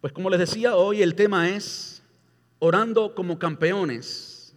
[0.00, 2.02] Pues como les decía, hoy el tema es
[2.58, 4.54] orando como campeones.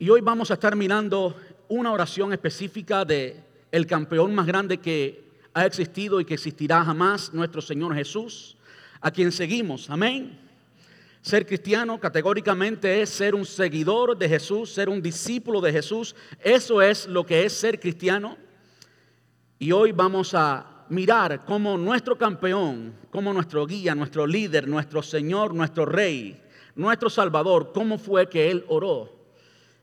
[0.00, 1.36] Y hoy vamos a estar mirando
[1.68, 3.40] una oración específica de
[3.70, 8.56] el campeón más grande que ha existido y que existirá jamás, nuestro Señor Jesús,
[9.00, 9.88] a quien seguimos.
[9.90, 10.36] Amén.
[11.22, 16.16] Ser cristiano categóricamente es ser un seguidor de Jesús, ser un discípulo de Jesús.
[16.40, 18.36] Eso es lo que es ser cristiano.
[19.60, 25.54] Y hoy vamos a mirar cómo nuestro campeón, como nuestro guía, nuestro líder, nuestro Señor,
[25.54, 26.40] nuestro Rey,
[26.74, 29.14] nuestro Salvador, cómo fue que Él oró.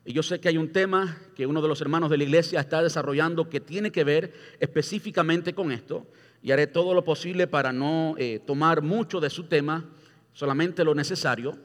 [0.04, 2.60] Y yo sé que hay un tema que uno de los hermanos de la iglesia
[2.60, 6.08] está desarrollando que tiene que ver específicamente con esto.
[6.42, 9.86] Y haré todo lo posible para no eh, tomar mucho de su tema,
[10.34, 11.56] solamente lo necesario.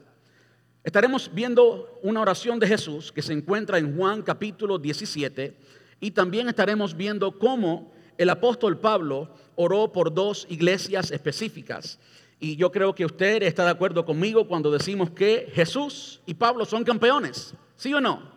[0.84, 5.56] Estaremos viendo una oración de Jesús que se encuentra en Juan capítulo 17
[5.98, 11.98] y también estaremos viendo cómo el apóstol Pablo oró por dos iglesias específicas.
[12.38, 16.64] Y yo creo que usted está de acuerdo conmigo cuando decimos que Jesús y Pablo
[16.64, 17.54] son campeones.
[17.76, 18.36] ¿Sí o no?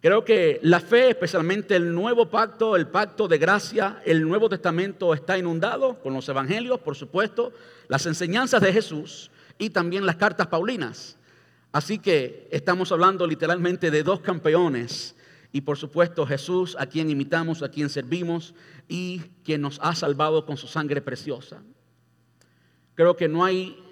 [0.00, 5.12] Creo que la fe, especialmente el nuevo pacto, el pacto de gracia, el Nuevo Testamento
[5.12, 7.52] está inundado con los evangelios, por supuesto,
[7.88, 11.16] las enseñanzas de Jesús y también las cartas paulinas.
[11.72, 15.16] Así que estamos hablando literalmente de dos campeones
[15.52, 18.54] y por supuesto Jesús, a quien imitamos, a quien servimos
[18.86, 21.62] y quien nos ha salvado con su sangre preciosa.
[22.94, 23.82] Creo que no hay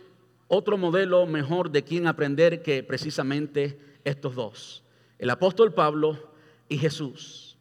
[0.48, 4.84] otro modelo mejor de quien aprender que precisamente estos dos,
[5.18, 6.32] el apóstol Pablo
[6.68, 7.56] y Jesús.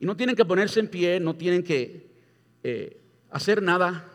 [0.00, 2.10] Y no tienen que ponerse en pie, no tienen que
[2.64, 4.10] eh, hacer nada,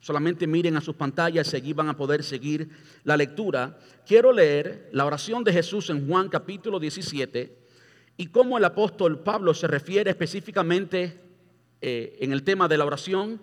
[0.00, 2.70] solamente miren a sus pantallas y van a poder seguir
[3.04, 3.78] la lectura.
[4.06, 7.67] Quiero leer la oración de Jesús en Juan capítulo 17
[8.18, 11.20] y cómo el apóstol Pablo se refiere específicamente
[11.80, 13.40] eh, en el tema de la oración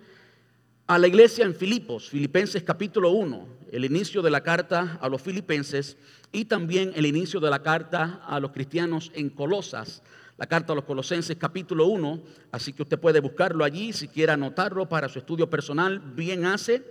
[0.86, 5.22] a la iglesia en Filipos, Filipenses capítulo 1, el inicio de la carta a los
[5.22, 5.96] filipenses
[6.30, 10.02] y también el inicio de la carta a los cristianos en Colosas,
[10.36, 12.22] la carta a los colosenses capítulo 1,
[12.52, 16.84] así que usted puede buscarlo allí si quiere anotarlo para su estudio personal, bien hace.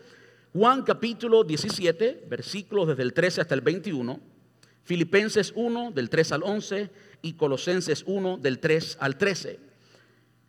[0.53, 4.19] Juan capítulo 17, versículos desde el 13 hasta el 21,
[4.84, 9.59] Filipenses 1 del 3 al 11 y Colosenses 1 del 3 al 13.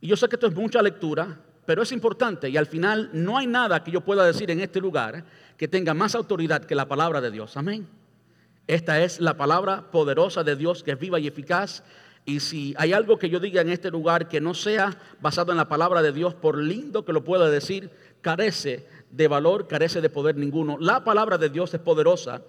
[0.00, 3.36] Y yo sé que esto es mucha lectura, pero es importante y al final no
[3.36, 5.24] hay nada que yo pueda decir en este lugar
[5.56, 7.56] que tenga más autoridad que la palabra de Dios.
[7.56, 7.88] Amén.
[8.66, 11.82] Esta es la palabra poderosa de Dios que es viva y eficaz.
[12.24, 15.58] Y si hay algo que yo diga en este lugar que no sea basado en
[15.58, 17.90] la palabra de Dios, por lindo que lo pueda decir,
[18.20, 20.76] carece de valor, carece de poder ninguno.
[20.80, 22.42] La palabra de Dios es poderosa,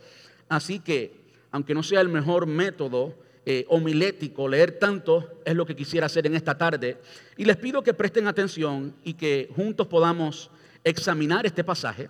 [0.50, 3.16] así que aunque no sea el mejor método,
[3.50, 6.98] eh, homilético, leer tanto, es lo que quisiera hacer en esta tarde.
[7.38, 10.52] Y les pido que presten atención y que juntos podamos
[10.84, 12.10] examinar este pasaje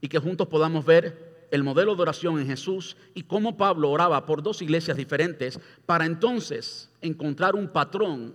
[0.00, 4.26] y que juntos podamos ver el modelo de oración en Jesús y cómo Pablo oraba
[4.26, 8.34] por dos iglesias diferentes para entonces encontrar un patrón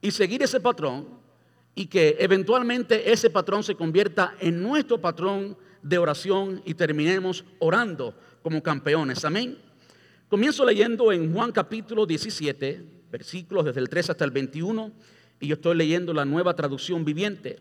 [0.00, 1.08] y seguir ese patrón
[1.74, 8.14] y que eventualmente ese patrón se convierta en nuestro patrón de oración y terminemos orando
[8.42, 9.24] como campeones.
[9.24, 9.65] Amén.
[10.28, 14.90] Comienzo leyendo en Juan capítulo 17, versículos desde el 3 hasta el 21,
[15.38, 17.60] y yo estoy leyendo la nueva traducción viviente.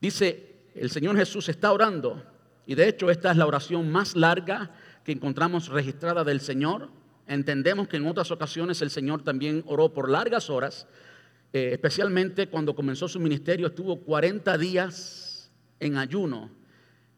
[0.00, 2.24] Dice, el Señor Jesús está orando,
[2.66, 4.72] y de hecho esta es la oración más larga
[5.04, 6.88] que encontramos registrada del Señor.
[7.28, 10.88] Entendemos que en otras ocasiones el Señor también oró por largas horas,
[11.52, 16.57] eh, especialmente cuando comenzó su ministerio, estuvo 40 días en ayuno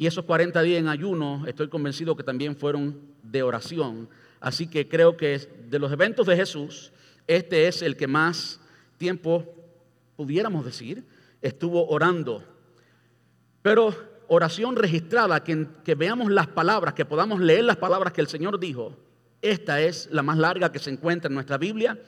[0.01, 4.09] y esos 40 días en ayuno, estoy convencido que también fueron de oración.
[4.41, 5.39] Así que creo que
[5.69, 6.91] de los eventos de Jesús,
[7.27, 8.63] este es el que más
[8.97, 9.45] tiempo,
[10.17, 11.05] pudiéramos decir,
[11.43, 12.43] estuvo orando.
[13.61, 13.95] Pero
[14.29, 18.59] oración registrada, que, que veamos las palabras, que podamos leer las palabras que el Señor
[18.59, 18.97] dijo,
[19.43, 22.01] esta es la más larga que se encuentra en nuestra Biblia.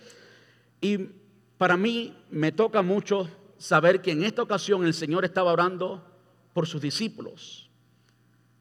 [0.80, 0.96] Y
[1.58, 3.28] para mí me toca mucho
[3.58, 6.02] saber que en esta ocasión el Señor estaba orando
[6.54, 7.68] por sus discípulos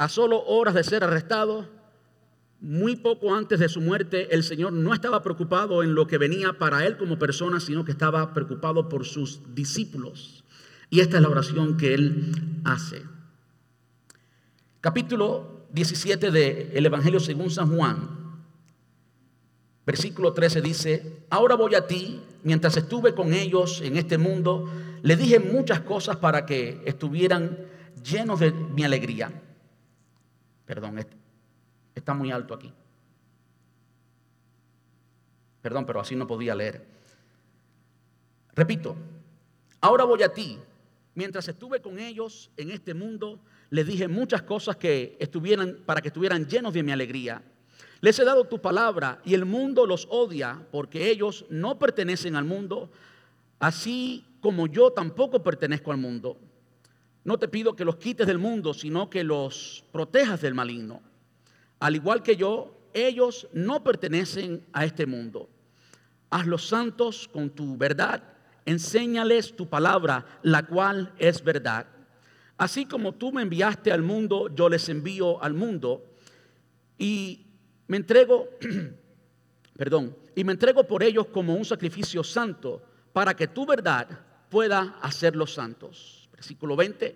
[0.01, 1.69] a solo horas de ser arrestado,
[2.59, 6.53] muy poco antes de su muerte, el Señor no estaba preocupado en lo que venía
[6.53, 10.43] para él como persona, sino que estaba preocupado por sus discípulos.
[10.89, 12.31] Y esta es la oración que él
[12.63, 13.03] hace.
[14.79, 18.41] Capítulo 17 del Evangelio según San Juan.
[19.85, 24.67] Versículo 13 dice, ahora voy a ti, mientras estuve con ellos en este mundo,
[25.03, 27.55] le dije muchas cosas para que estuvieran
[28.03, 29.31] llenos de mi alegría.
[30.71, 31.05] Perdón,
[31.93, 32.71] está muy alto aquí.
[35.61, 36.87] Perdón, pero así no podía leer.
[38.55, 38.95] Repito,
[39.81, 40.57] ahora voy a ti,
[41.13, 46.07] mientras estuve con ellos en este mundo, les dije muchas cosas que estuvieran para que
[46.07, 47.41] estuvieran llenos de mi alegría.
[47.99, 52.45] Les he dado tu palabra y el mundo los odia porque ellos no pertenecen al
[52.45, 52.89] mundo,
[53.59, 56.37] así como yo tampoco pertenezco al mundo.
[57.23, 61.01] No te pido que los quites del mundo, sino que los protejas del maligno.
[61.79, 65.49] Al igual que yo, ellos no pertenecen a este mundo.
[66.29, 68.23] Haz los santos con tu verdad,
[68.65, 71.87] enséñales tu palabra, la cual es verdad.
[72.57, 76.05] Así como tú me enviaste al mundo, yo les envío al mundo.
[76.97, 77.45] Y
[77.87, 78.47] me entrego,
[79.77, 82.81] perdón, y me entrego por ellos como un sacrificio santo,
[83.13, 84.07] para que tu verdad
[84.49, 86.20] pueda hacerlos santos.
[86.41, 87.15] Versículo 20.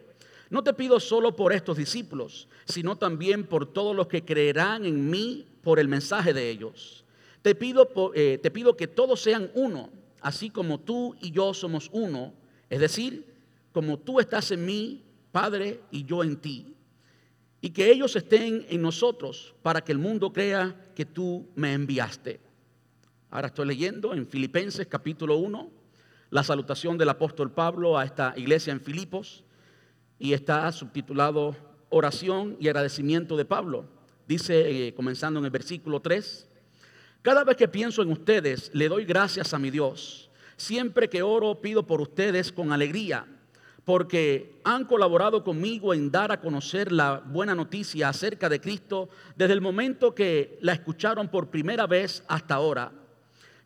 [0.51, 5.09] No te pido solo por estos discípulos, sino también por todos los que creerán en
[5.09, 7.03] mí por el mensaje de ellos.
[7.41, 9.89] Te pido, eh, te pido que todos sean uno,
[10.21, 12.35] así como tú y yo somos uno,
[12.69, 13.25] es decir,
[13.71, 15.01] como tú estás en mí,
[15.31, 16.75] Padre, y yo en ti.
[17.61, 22.39] Y que ellos estén en nosotros para que el mundo crea que tú me enviaste.
[23.31, 25.84] Ahora estoy leyendo en Filipenses capítulo 1
[26.29, 29.43] la salutación del apóstol Pablo a esta iglesia en Filipos
[30.19, 31.55] y está subtitulado
[31.89, 33.85] Oración y agradecimiento de Pablo.
[34.27, 36.49] Dice, eh, comenzando en el versículo 3,
[37.21, 40.29] cada vez que pienso en ustedes, le doy gracias a mi Dios.
[40.57, 43.27] Siempre que oro, pido por ustedes con alegría,
[43.83, 49.53] porque han colaborado conmigo en dar a conocer la buena noticia acerca de Cristo desde
[49.53, 52.91] el momento que la escucharon por primera vez hasta ahora.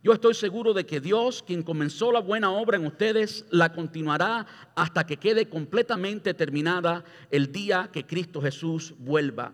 [0.02, 4.46] Yo estoy seguro de que Dios, quien comenzó la buena obra en ustedes, la continuará
[4.74, 9.52] hasta que quede completamente terminada el día que Cristo Jesús vuelva.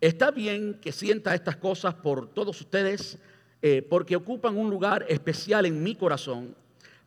[0.00, 3.18] Está bien que sienta estas cosas por todos ustedes
[3.60, 6.54] eh, porque ocupan un lugar especial en mi corazón.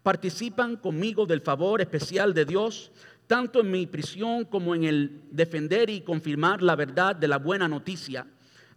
[0.04, 2.92] Participan conmigo del favor especial de Dios,
[3.28, 7.70] tanto en mi prisión como en el defender y confirmar la verdad de la buena
[7.70, 8.28] noticia.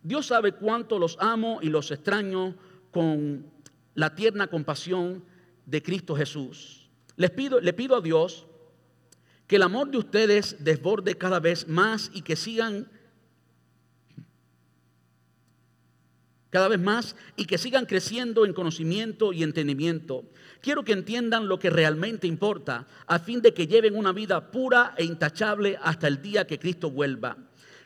[0.05, 2.55] Dios sabe cuánto los amo y los extraño
[2.93, 3.51] con
[3.95, 5.25] la tierna compasión
[5.67, 6.91] de Cristo Jesús.
[7.17, 8.47] Les pido, le pido a Dios
[9.47, 12.91] que el amor de ustedes desborde cada vez más y que sigan
[16.51, 20.27] cada vez más y que sigan creciendo en conocimiento y entendimiento.
[20.61, 24.95] Quiero que entiendan lo que realmente importa a fin de que lleven una vida pura
[24.99, 27.39] e intachable hasta el día que Cristo vuelva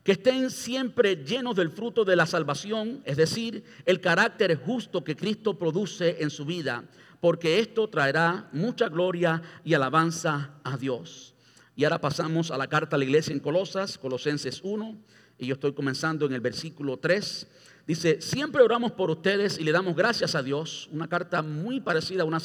[0.07, 5.17] que estén siempre llenos del fruto de la salvación, es decir, el carácter justo que
[5.17, 6.85] Cristo produce en su vida,
[7.21, 11.35] porque esto traerá mucha gloria y alabanza a Dios.
[11.75, 14.97] Y ahora pasamos a la carta a la iglesia en Colosas, Colosenses 1,
[15.41, 17.49] y yo estoy comenzando en el versículo 3.
[17.89, 20.89] Dice, siempre oramos por ustedes y le damos gracias a Dios.
[20.93, 22.39] Una carta muy parecida, una,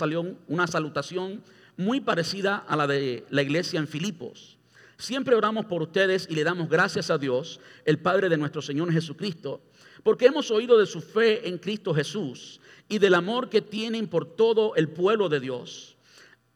[0.47, 1.43] una salutación
[1.77, 4.57] muy parecida a la de la iglesia en Filipos.
[5.01, 8.93] Siempre oramos por ustedes y le damos gracias a Dios, el Padre de nuestro Señor
[8.93, 9.63] Jesucristo,
[10.03, 14.35] porque hemos oído de su fe en Cristo Jesús y del amor que tienen por
[14.35, 15.97] todo el pueblo de Dios.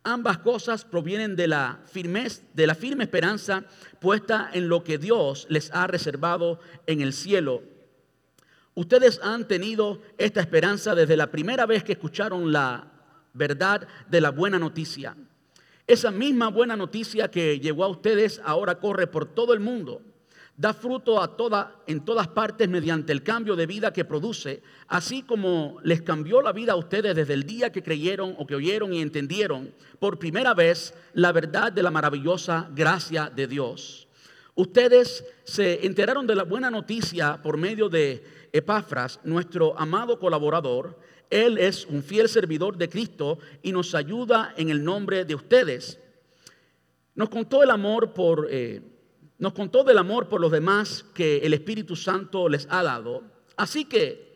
[0.04, 3.66] Ambas cosas provienen de la, firmez, de la firme esperanza
[4.00, 7.64] puesta en lo que Dios les ha reservado en el cielo.
[8.76, 12.92] Ustedes han tenido esta esperanza desde la primera vez que escucharon la
[13.34, 15.16] verdad de la buena noticia.
[15.88, 20.02] Esa misma buena noticia que llegó a ustedes ahora corre por todo el mundo.
[20.58, 21.22] Da fruto
[21.86, 26.54] en todas partes mediante el cambio de vida que produce, así como les cambió la
[26.54, 30.54] vida a ustedes desde el día que creyeron o que oyeron y entendieron por primera
[30.54, 34.08] vez la verdad de la maravillosa gracia de Dios.
[34.56, 38.24] Ustedes se enteraron de la buena noticia por medio de
[38.54, 40.98] Epafras, nuestro amado colaborador,
[41.30, 46.00] él es un fiel servidor de Cristo y nos ayuda en el nombre de ustedes.
[47.16, 48.82] Nos contó el amor por, eh,
[49.38, 53.24] nos contó del amor por los demás que el Espíritu Santo les ha dado.
[53.58, 54.35] Así que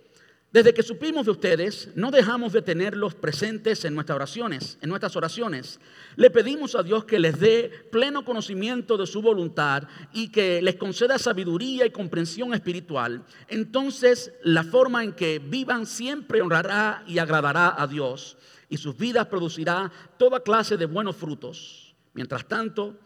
[0.51, 5.15] desde que supimos de ustedes, no dejamos de tenerlos presentes en nuestras oraciones, en nuestras
[5.15, 5.79] oraciones.
[6.15, 10.75] Le pedimos a Dios que les dé pleno conocimiento de su voluntad y que les
[10.75, 13.23] conceda sabiduría y comprensión espiritual.
[13.47, 18.35] Entonces, la forma en que vivan siempre honrará y agradará a Dios
[18.69, 21.95] y sus vidas producirá toda clase de buenos frutos.
[22.13, 22.99] Mientras tanto,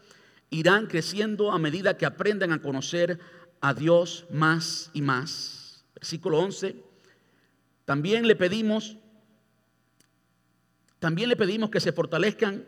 [0.50, 3.18] irán creciendo a medida que aprendan a conocer
[3.60, 5.84] a Dios más y más.
[5.94, 6.93] Versículo 11.
[7.84, 8.96] También le pedimos,
[10.98, 12.64] también le pedimos que se fortalezcan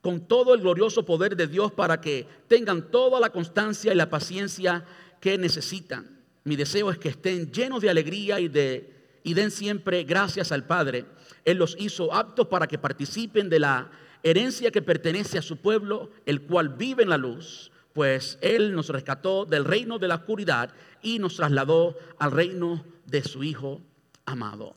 [0.00, 4.10] con todo el glorioso poder de Dios para que tengan toda la constancia y la
[4.10, 4.84] paciencia
[5.20, 6.20] que necesitan.
[6.44, 8.90] Mi deseo es que estén llenos de alegría y, de,
[9.22, 11.04] y den siempre gracias al Padre.
[11.44, 13.90] Él los hizo aptos para que participen de la
[14.24, 18.88] herencia que pertenece a su pueblo, el cual vive en la luz, pues Él nos
[18.88, 20.72] rescató del reino de la oscuridad
[21.02, 23.80] y nos trasladó al reino de su Hijo
[24.24, 24.74] amado.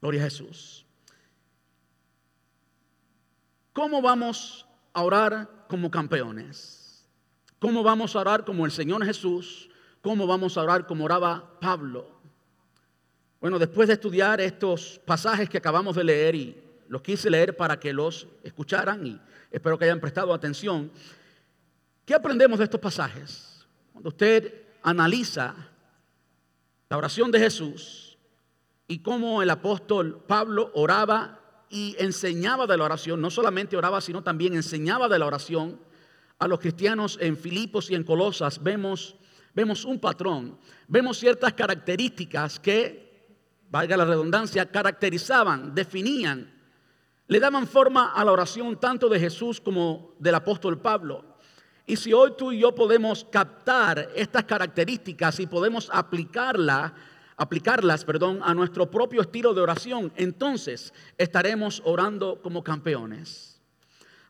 [0.00, 0.86] Gloria a Jesús.
[3.72, 7.06] ¿Cómo vamos a orar como campeones?
[7.58, 9.68] ¿Cómo vamos a orar como el Señor Jesús?
[10.00, 12.20] ¿Cómo vamos a orar como oraba Pablo?
[13.40, 17.78] Bueno, después de estudiar estos pasajes que acabamos de leer y los quise leer para
[17.78, 20.90] que los escucharan y espero que hayan prestado atención,
[22.04, 23.66] ¿qué aprendemos de estos pasajes?
[23.92, 25.69] Cuando usted analiza
[26.90, 28.18] la oración de Jesús
[28.88, 34.24] y cómo el apóstol Pablo oraba y enseñaba de la oración, no solamente oraba, sino
[34.24, 35.78] también enseñaba de la oración
[36.40, 39.14] a los cristianos en Filipos y en Colosas, vemos,
[39.54, 43.08] vemos un patrón, vemos ciertas características que,
[43.70, 46.52] valga la redundancia, caracterizaban, definían,
[47.28, 51.29] le daban forma a la oración tanto de Jesús como del apóstol Pablo.
[51.90, 56.94] Y si hoy tú y yo podemos captar estas características y podemos aplicarla
[57.36, 63.60] aplicarlas, perdón, a nuestro propio estilo de oración, entonces estaremos orando como campeones.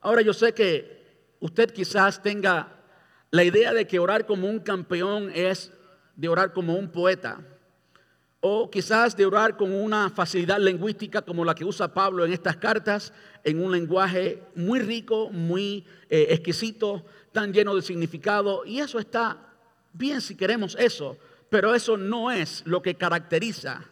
[0.01, 2.81] Ahora yo sé que usted quizás tenga
[3.31, 5.71] la idea de que orar como un campeón es
[6.17, 7.41] de orar como un poeta,
[8.41, 12.57] o quizás de orar con una facilidad lingüística como la que usa Pablo en estas
[12.57, 13.13] cartas,
[13.45, 19.55] en un lenguaje muy rico, muy eh, exquisito, tan lleno de significado, y eso está
[19.93, 21.17] bien si queremos eso,
[21.49, 23.85] pero eso no es lo que caracteriza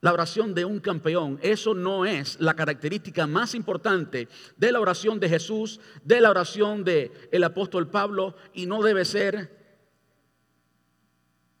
[0.00, 1.38] la oración de un campeón.
[1.42, 6.84] Eso no es la característica más importante de la oración de Jesús, de la oración
[6.84, 9.62] del el apóstol Pablo, y no debe ser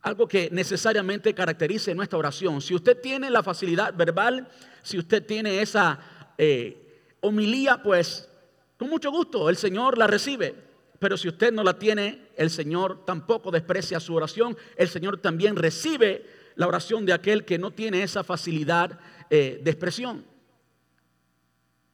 [0.02, 2.60] algo que necesariamente caracterice nuestra oración.
[2.60, 4.48] Si usted tiene la facilidad verbal,
[4.82, 6.00] si usted tiene esa
[6.36, 8.28] eh, homilía, pues
[8.76, 10.71] con mucho gusto el Señor la recibe.
[11.02, 14.56] Pero si usted no la tiene, el Señor tampoco desprecia su oración.
[14.76, 19.68] El Señor también recibe la oración de aquel que no tiene esa facilidad eh, de
[19.72, 20.24] expresión.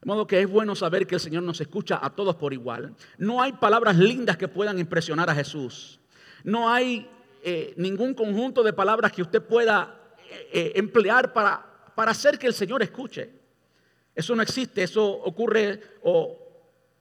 [0.02, 2.94] De modo que es bueno saber que el Señor nos escucha a todos por igual.
[3.16, 5.98] No hay palabras lindas que puedan impresionar a Jesús.
[6.44, 7.08] No hay
[7.42, 10.02] eh, ningún conjunto de palabras que usted pueda
[10.52, 13.30] eh, emplear para, para hacer que el Señor escuche.
[14.14, 16.47] Eso no existe, eso ocurre o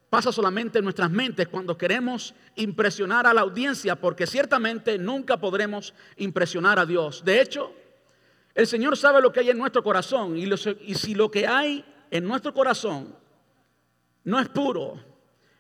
[0.10, 5.94] pasa solamente en nuestras mentes cuando queremos impresionar a la audiencia, porque ciertamente nunca podremos
[6.18, 7.24] impresionar a Dios.
[7.26, 7.74] De hecho,
[8.56, 12.26] el Señor sabe lo que hay en nuestro corazón y, si lo que hay en
[12.26, 13.16] nuestro corazón
[14.24, 15.00] no es puro,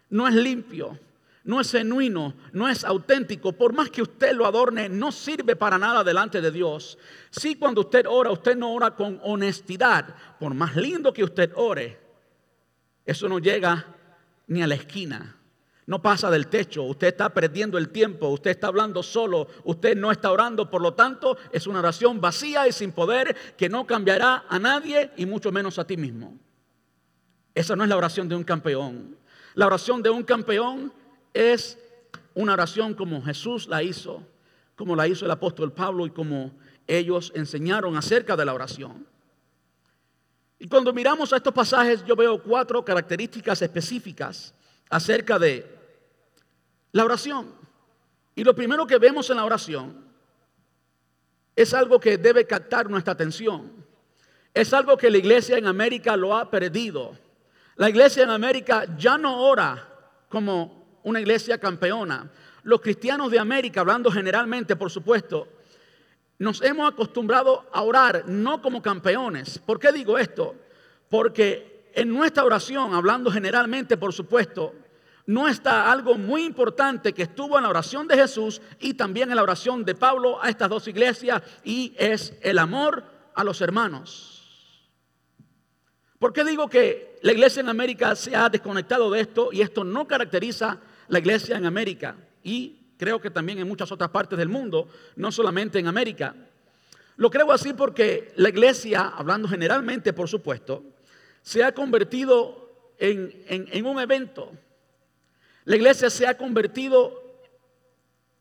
[0.09, 0.97] no es limpio,
[1.43, 5.77] no es genuino, no es auténtico, por más que usted lo adorne, no sirve para
[5.77, 6.97] nada delante de Dios.
[7.29, 11.99] Si cuando usted ora, usted no ora con honestidad, por más lindo que usted ore,
[13.05, 13.96] eso no llega
[14.47, 15.35] ni a la esquina.
[15.85, 20.11] No pasa del techo, usted está perdiendo el tiempo, usted está hablando solo, usted no
[20.11, 24.43] está orando, por lo tanto es una oración vacía y sin poder que no cambiará
[24.49, 26.37] a nadie y mucho menos a ti mismo.
[27.55, 29.15] Esa no es la oración de un campeón.
[29.55, 30.91] La oración de un campeón
[31.33, 31.79] es
[32.35, 34.21] una oración como Jesús la hizo,
[34.75, 36.51] como la hizo el apóstol Pablo y como
[36.85, 39.07] ellos enseñaron acerca de la oración.
[40.59, 44.53] Y cuando miramos a estos pasajes, yo veo cuatro características específicas
[44.89, 45.65] acerca de
[46.91, 47.53] la oración.
[48.35, 50.05] Y lo primero que vemos en la oración
[51.55, 53.85] es algo que debe captar nuestra atención.
[54.53, 57.17] Es algo que la iglesia en América lo ha perdido.
[57.75, 59.87] La iglesia en América ya no ora
[60.29, 62.31] como una iglesia campeona.
[62.63, 65.47] Los cristianos de América, hablando generalmente, por supuesto,
[66.39, 69.59] nos hemos acostumbrado a orar no como campeones.
[69.59, 70.55] ¿Por qué digo esto?
[71.09, 74.73] Porque en nuestra oración, hablando generalmente, por supuesto,
[75.25, 79.35] no está algo muy importante que estuvo en la oración de Jesús y también en
[79.35, 83.03] la oración de Pablo a estas dos iglesias y es el amor
[83.35, 84.37] a los hermanos.
[86.17, 89.83] ¿Por qué digo que la iglesia en América se ha desconectado de esto y esto
[89.83, 90.79] no caracteriza
[91.09, 92.15] la iglesia en América?
[92.43, 96.35] Y creo que también en muchas otras partes del mundo, no solamente en América.
[97.17, 100.83] Lo creo así porque la iglesia, hablando generalmente por supuesto,
[101.41, 102.67] se ha convertido
[102.99, 104.51] en, un evento.
[105.65, 107.23] La iglesia se ha convertido,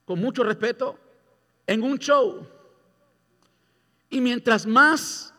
[0.05, 0.99] con mucho respeto,
[1.67, 2.47] en un show.
[4.11, 5.33] Y mientras más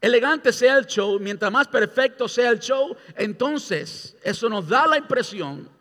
[0.00, 4.98] elegante sea el show, mientras más perfecto sea el show, entonces eso nos da la
[4.98, 5.73] impresión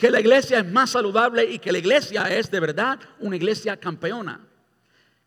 [0.00, 3.76] que la iglesia es más saludable y que la iglesia es de verdad una iglesia
[3.76, 4.40] campeona.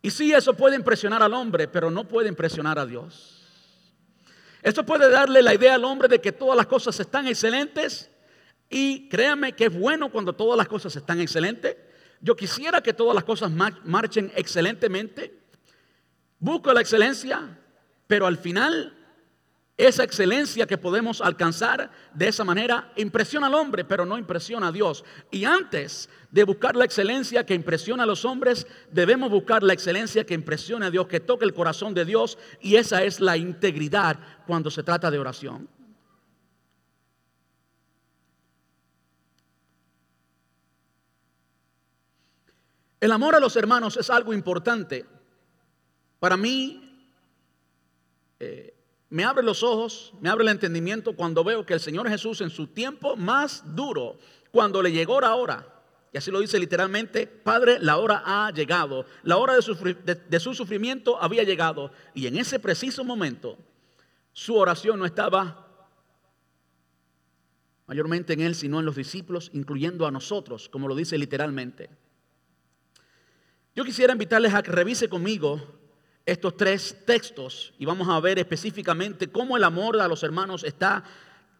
[0.02, 3.46] Y sí, eso puede impresionar al hombre, pero no puede impresionar a Dios.
[4.62, 8.10] Esto puede darle la idea al hombre de que todas las cosas están excelentes
[8.68, 11.76] y créame que es bueno cuando todas las cosas están excelentes.
[12.20, 15.38] Yo quisiera que todas las cosas marchen excelentemente.
[16.40, 17.60] Busco la excelencia,
[18.08, 19.03] pero al final
[19.76, 24.72] esa excelencia que podemos alcanzar de esa manera impresiona al hombre, pero no impresiona a
[24.72, 25.04] Dios.
[25.32, 30.24] Y antes de buscar la excelencia que impresiona a los hombres, debemos buscar la excelencia
[30.24, 32.38] que impresione a Dios, que toque el corazón de Dios.
[32.60, 35.68] Y esa es la integridad cuando se trata de oración.
[43.00, 45.04] El amor a los hermanos es algo importante.
[46.20, 47.10] Para mí,
[48.38, 48.73] eh,
[49.14, 52.50] me abre los ojos, me abre el entendimiento cuando veo que el Señor Jesús en
[52.50, 54.18] su tiempo más duro,
[54.50, 55.68] cuando le llegó la hora,
[56.12, 59.62] y así lo dice literalmente, Padre, la hora ha llegado, la hora de
[60.40, 63.56] su, sufrimiento había llegado, y en ese preciso momento
[64.32, 65.64] su oración no estaba
[67.86, 71.88] mayormente en él, sino en los discípulos, incluyendo a nosotros, como lo dice literalmente.
[73.76, 75.83] Yo quisiera invitarles a que revise conmigo
[76.26, 81.04] estos tres textos y vamos a ver específicamente cómo el amor a los hermanos está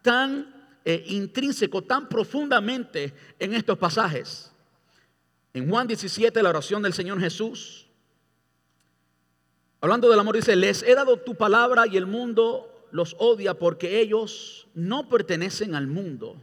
[0.02, 0.54] tan
[0.84, 4.52] eh, intrínseco, tan profundamente en estos pasajes.
[5.52, 7.86] En Juan 17, la oración del Señor Jesús,
[9.80, 14.00] hablando del amor, dice, les he dado tu palabra y el mundo los odia porque
[14.00, 16.40] ellos no pertenecen al mundo.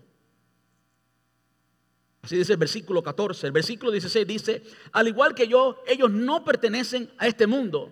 [2.21, 3.47] Así dice el versículo 14.
[3.47, 7.91] El versículo 16 dice, al igual que yo, ellos no pertenecen a este mundo.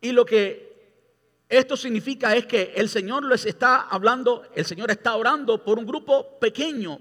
[0.00, 0.68] Y lo que
[1.48, 5.86] esto significa es que el Señor les está hablando, el Señor está orando por un
[5.86, 6.98] grupo pequeño.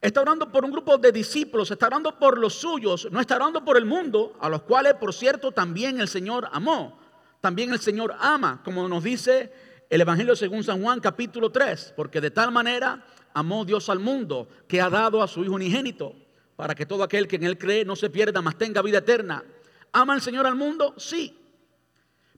[0.00, 3.64] Está orando por un grupo de discípulos, está orando por los suyos, no está orando
[3.64, 6.98] por el mundo, a los cuales, por cierto, también el Señor amó.
[7.40, 9.52] También el Señor ama, como nos dice
[9.90, 14.48] el Evangelio según San Juan capítulo 3, porque de tal manera amó Dios al mundo
[14.66, 16.14] que ha dado a su Hijo unigénito,
[16.56, 19.44] para que todo aquel que en Él cree no se pierda, mas tenga vida eterna.
[19.92, 20.94] ¿Ama el Señor al mundo?
[20.96, 21.43] Sí.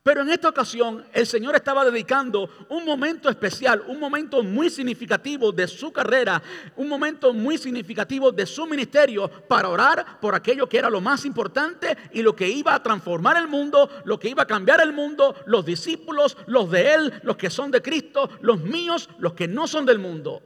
[0.07, 5.51] Pero en esta ocasión el Señor estaba dedicando un momento especial, un momento muy significativo
[5.51, 6.41] de su carrera,
[6.77, 11.25] un momento muy significativo de su ministerio para orar por aquello que era lo más
[11.25, 14.93] importante y lo que iba a transformar el mundo, lo que iba a cambiar el
[14.93, 19.49] mundo, los discípulos, los de Él, los que son de Cristo, los míos, los que
[19.49, 20.41] no son del mundo.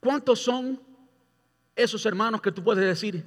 [0.00, 0.82] ¿Cuántos son
[1.76, 3.24] esos hermanos que tú puedes decir,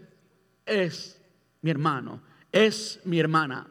[0.65, 1.21] es
[1.61, 2.30] mi hermano?
[2.51, 3.67] Es mi hermana.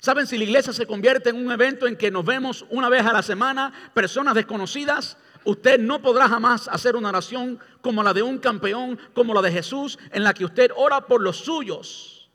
[0.00, 3.04] ¿Saben si la iglesia se convierte en un evento en que nos vemos una vez
[3.04, 5.16] a la semana, personas desconocidas?
[5.44, 9.50] Usted no podrá jamás hacer una oración como la de un campeón, como la de
[9.50, 12.30] Jesús, en la que usted ora por los suyos.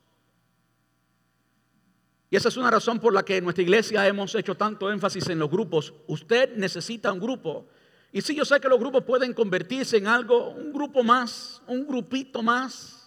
[2.28, 5.28] Y esa es una razón por la que en nuestra iglesia hemos hecho tanto énfasis
[5.28, 5.94] en los grupos.
[6.06, 7.68] Usted necesita un grupo.
[8.12, 11.86] Y sí, yo sé que los grupos pueden convertirse en algo, un grupo más, un
[11.86, 13.03] grupito más.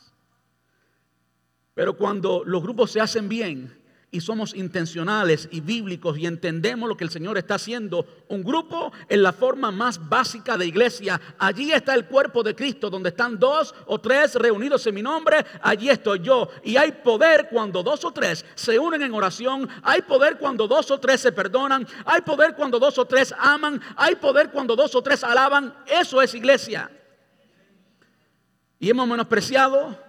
[1.78, 6.98] Pero cuando los grupos se hacen bien y somos intencionales y bíblicos y entendemos lo
[6.98, 11.72] que el Señor está haciendo, un grupo en la forma más básica de iglesia, allí
[11.72, 15.92] está el cuerpo de Cristo, donde están dos o tres reunidos en mi nombre, allí
[15.92, 16.50] estoy yo.
[16.64, 20.90] Y hay poder cuando dos o tres se unen en oración, hay poder cuando dos
[20.90, 24.96] o tres se perdonan, hay poder cuando dos o tres aman, hay poder cuando dos
[24.96, 25.76] o tres alaban.
[25.86, 26.90] Eso es iglesia.
[28.80, 30.07] Y hemos menospreciado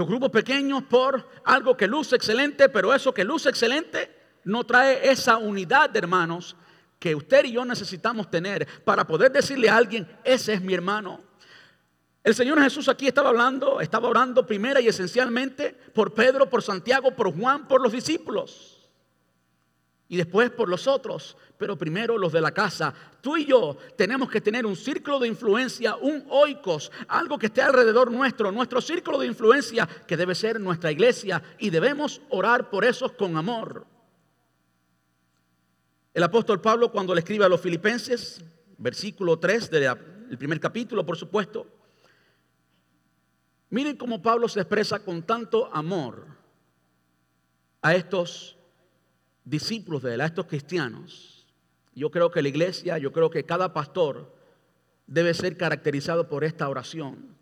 [0.00, 4.10] los grupos pequeños por algo que luce excelente, pero eso que luce excelente
[4.44, 6.56] no trae esa unidad de hermanos
[6.98, 11.20] que usted y yo necesitamos tener para poder decirle a alguien, ese es mi hermano.
[12.24, 17.14] El Señor Jesús aquí estaba hablando, estaba orando primera y esencialmente por Pedro, por Santiago,
[17.14, 18.79] por Juan, por los discípulos
[20.10, 22.92] y después por los otros, pero primero los de la casa.
[23.20, 27.62] Tú y yo tenemos que tener un círculo de influencia, un oikos, algo que esté
[27.62, 32.84] alrededor nuestro, nuestro círculo de influencia que debe ser nuestra iglesia y debemos orar por
[32.84, 33.86] esos con amor.
[36.12, 38.42] El apóstol Pablo cuando le escribe a los filipenses,
[38.78, 41.68] versículo 3 del primer capítulo, por supuesto,
[43.68, 46.26] miren cómo Pablo se expresa con tanto amor
[47.80, 48.56] a estos
[49.50, 51.44] discípulos de estos cristianos,
[51.94, 54.32] yo creo que la iglesia, yo creo que cada pastor
[55.06, 57.36] debe ser caracterizado por esta oración.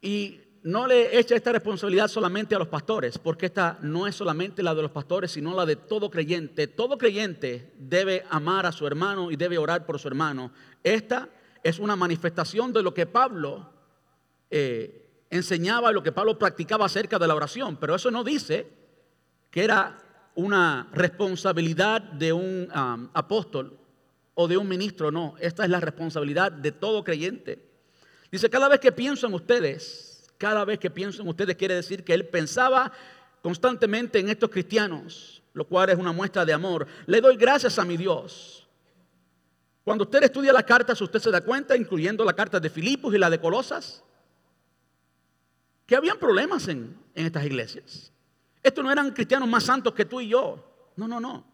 [0.00, 4.62] Y no le echa esta responsabilidad solamente a los pastores, porque esta no es solamente
[4.62, 6.66] la de los pastores, sino la de todo creyente.
[6.66, 10.52] Todo creyente debe amar a su hermano y debe orar por su hermano.
[10.82, 11.28] Esta
[11.62, 13.70] es una manifestación de lo que Pablo
[14.50, 18.68] eh, enseñaba y lo que Pablo practicaba acerca de la oración, pero eso no dice
[19.50, 19.98] que era
[20.34, 23.78] una responsabilidad de un um, apóstol
[24.34, 27.68] o de un ministro, no, esta es la responsabilidad de todo creyente.
[28.30, 32.02] Dice, cada vez que pienso en ustedes, cada vez que pienso en ustedes quiere decir
[32.02, 32.92] que él pensaba
[33.42, 36.86] constantemente en estos cristianos, lo cual es una muestra de amor.
[37.06, 38.66] Le doy gracias a mi Dios.
[39.84, 43.18] Cuando usted estudia las cartas, usted se da cuenta, incluyendo la carta de Filipos y
[43.18, 44.02] la de Colosas,
[45.86, 48.11] que habían problemas en, en estas iglesias.
[48.62, 50.92] Estos no eran cristianos más santos que tú y yo.
[50.96, 51.44] No, no, no.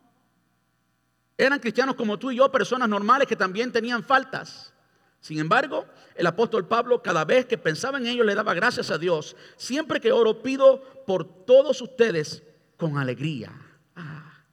[1.36, 4.72] Eran cristianos como tú y yo, personas normales que también tenían faltas.
[5.20, 8.98] Sin embargo, el apóstol Pablo cada vez que pensaba en ellos le daba gracias a
[8.98, 9.36] Dios.
[9.56, 12.42] Siempre que oro pido por todos ustedes
[12.76, 13.52] con alegría.
[13.96, 14.44] Ah,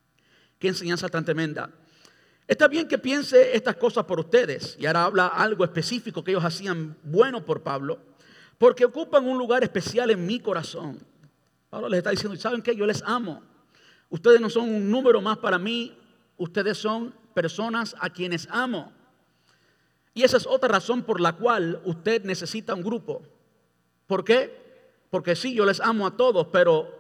[0.60, 1.70] qué enseñanza tan tremenda.
[2.48, 4.76] Está bien que piense estas cosas por ustedes.
[4.80, 8.00] Y ahora habla algo específico que ellos hacían bueno por Pablo.
[8.58, 11.00] Porque ocupan un lugar especial en mi corazón.
[11.76, 12.74] Pablo les está diciendo, ¿saben qué?
[12.74, 13.44] Yo les amo.
[14.10, 15.94] Ustedes no son un número más para mí.
[16.38, 18.94] Ustedes son personas a quienes amo.
[20.14, 23.24] Y esa es otra razón por la cual usted necesita un grupo.
[24.08, 24.58] ¿Por qué?
[25.10, 26.98] Porque sí, yo les amo a todos, pero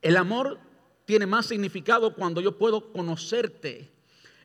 [0.00, 0.60] el amor
[1.04, 3.90] tiene más significado cuando yo puedo conocerte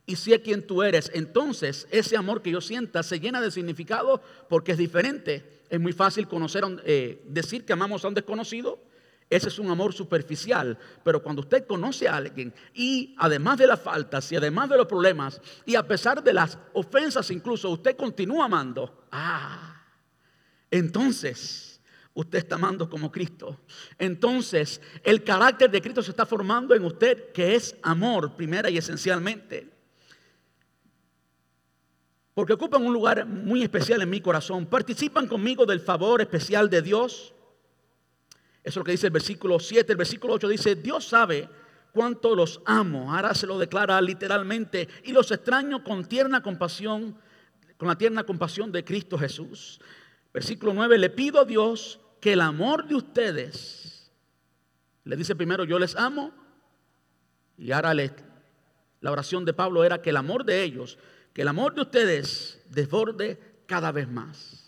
[0.04, 1.12] y sé quién tú eres.
[1.14, 5.62] Entonces, ese amor que yo sienta se llena de significado porque es diferente.
[5.70, 8.90] Es muy fácil conocer, eh, decir que amamos a un desconocido
[9.34, 10.78] ese es un amor superficial.
[11.02, 14.86] Pero cuando usted conoce a alguien y además de las faltas y además de los
[14.86, 19.06] problemas y a pesar de las ofensas incluso, usted continúa amando.
[19.10, 19.82] Ah,
[20.70, 21.80] entonces
[22.12, 23.60] usted está amando como Cristo.
[23.98, 28.76] Entonces el carácter de Cristo se está formando en usted que es amor primera y
[28.76, 29.72] esencialmente.
[32.34, 34.66] Porque ocupan un lugar muy especial en mi corazón.
[34.66, 37.34] Participan conmigo del favor especial de Dios
[38.64, 39.92] eso es lo que dice el versículo 7.
[39.92, 41.48] El versículo 8 dice, Dios sabe
[41.92, 43.12] cuánto los amo.
[43.12, 44.88] Ahora se lo declara literalmente.
[45.04, 47.18] Y los extraño con tierna compasión,
[47.76, 49.80] con la tierna compasión de Cristo Jesús.
[50.32, 54.12] Versículo 9, le pido a Dios que el amor de ustedes,
[55.04, 56.32] le dice primero, yo les amo.
[57.58, 60.98] Y ahora la oración de Pablo era que el amor de ellos,
[61.32, 64.61] que el amor de ustedes desborde cada vez más.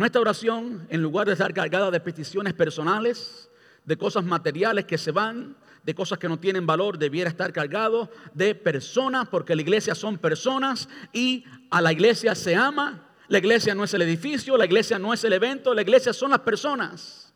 [0.00, 3.50] Nuestra oración, en lugar de estar cargada de peticiones personales,
[3.84, 8.10] de cosas materiales que se van, de cosas que no tienen valor, debiera estar cargado
[8.32, 13.10] de personas, porque la iglesia son personas y a la iglesia se ama.
[13.28, 16.30] La iglesia no es el edificio, la iglesia no es el evento, la iglesia son
[16.30, 17.34] las personas.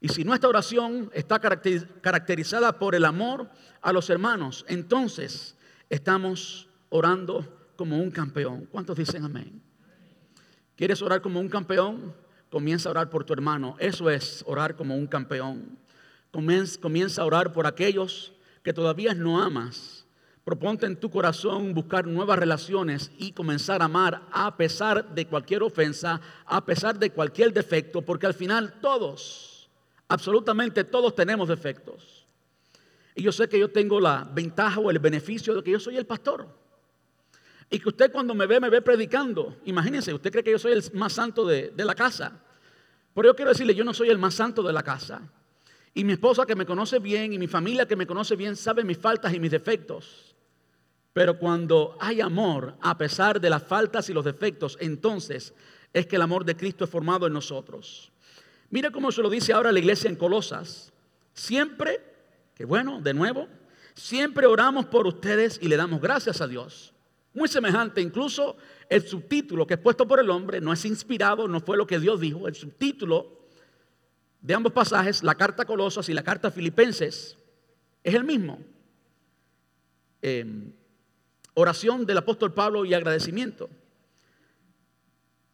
[0.00, 3.50] Y si nuestra oración está caracterizada por el amor
[3.82, 5.56] a los hermanos, entonces
[5.90, 8.68] estamos orando como un campeón.
[8.70, 9.63] ¿Cuántos dicen amén?
[10.76, 12.14] ¿Quieres orar como un campeón?
[12.50, 13.76] Comienza a orar por tu hermano.
[13.78, 15.78] Eso es orar como un campeón.
[16.30, 18.32] Comienza a orar por aquellos
[18.62, 20.04] que todavía no amas.
[20.44, 25.62] Proponte en tu corazón buscar nuevas relaciones y comenzar a amar a pesar de cualquier
[25.62, 29.70] ofensa, a pesar de cualquier defecto, porque al final todos,
[30.08, 32.26] absolutamente todos tenemos defectos.
[33.14, 35.96] Y yo sé que yo tengo la ventaja o el beneficio de que yo soy
[35.96, 36.63] el pastor.
[37.70, 39.56] Y que usted cuando me ve, me ve predicando.
[39.64, 42.40] Imagínense, usted cree que yo soy el más santo de, la casa.
[43.14, 45.22] Pero yo quiero decirle, yo no soy el más santo de la casa.
[45.94, 48.84] Y mi esposa que me conoce bien y mi familia que me conoce bien sabe
[48.84, 50.34] mis faltas y mis defectos.
[51.12, 55.54] Pero cuando hay amor, a pesar de las faltas y los defectos, entonces
[55.92, 58.10] es que el amor de Cristo es formado en nosotros.
[58.70, 60.92] Mira cómo se lo dice ahora la iglesia en Colosas.
[61.32, 62.00] Siempre,
[62.56, 63.46] que bueno, de nuevo,
[63.94, 66.93] siempre oramos por ustedes y le damos gracias a Dios
[67.34, 68.56] muy semejante, incluso
[68.88, 71.98] el subtítulo que es puesto por el hombre no es inspirado, no fue lo que
[71.98, 72.46] Dios dijo.
[72.46, 73.44] El subtítulo
[74.40, 77.36] de ambos pasajes, la carta a Colosas y la carta a Filipenses,
[78.04, 78.60] es el mismo.
[80.22, 80.72] Em,
[81.54, 83.68] oración del apóstol Pablo y agradecimiento.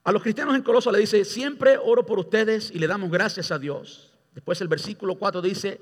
[0.04, 3.50] A los cristianos en Colosas le dice, siempre oro por ustedes y le damos gracias
[3.50, 4.12] a Dios.
[4.34, 5.80] Después el versículo 4 dice,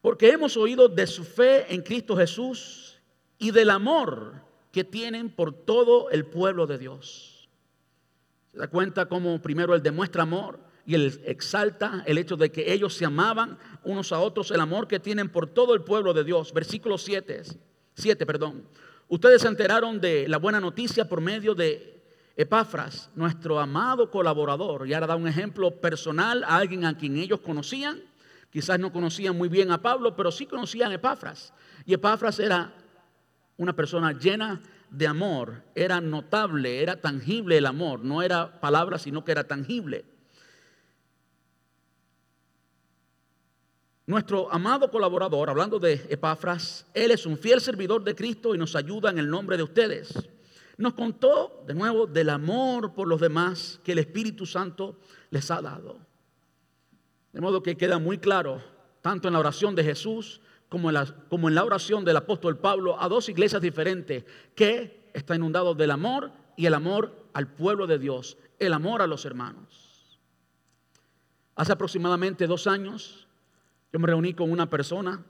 [0.00, 3.00] porque hemos oído de su fe en Cristo Jesús
[3.38, 7.48] y del amor que tienen por todo el pueblo de Dios.
[8.50, 12.72] Se da cuenta cómo primero él demuestra amor y él exalta el hecho de que
[12.72, 16.24] ellos se amaban unos a otros, el amor que tienen por todo el pueblo de
[16.24, 16.52] Dios.
[16.52, 17.42] Versículo 7,
[17.94, 18.66] 7, perdón.
[19.08, 22.02] Ustedes se enteraron de la buena noticia por medio de
[22.34, 24.88] Epafras, nuestro amado colaborador.
[24.88, 28.02] Y ahora da un ejemplo personal a alguien a quien ellos conocían.
[28.50, 31.52] Quizás no conocían muy bien a Pablo, pero sí conocían a Epafras.
[31.84, 32.74] Y Epafras era
[33.56, 39.24] una persona llena de amor, era notable, era tangible el amor, no era palabra, sino
[39.24, 40.04] que era tangible.
[44.06, 48.74] Nuestro amado colaborador, hablando de Epafras, él es un fiel servidor de Cristo y nos
[48.74, 50.12] ayuda en el nombre de ustedes.
[50.76, 54.98] Nos contó de nuevo del amor por los demás que el Espíritu Santo
[55.30, 55.98] les ha dado.
[57.32, 58.62] De modo que queda muy claro,
[59.00, 60.40] tanto en la oración de Jesús
[60.72, 65.90] como en la, oración del apóstol Pablo, a dos iglesias diferentes, que está inundado del
[65.90, 70.18] amor y el amor al pueblo de Dios, el amor a los hermanos.
[71.56, 73.28] Hace aproximadamente dos años,
[73.92, 75.22] yo me reuní con una persona,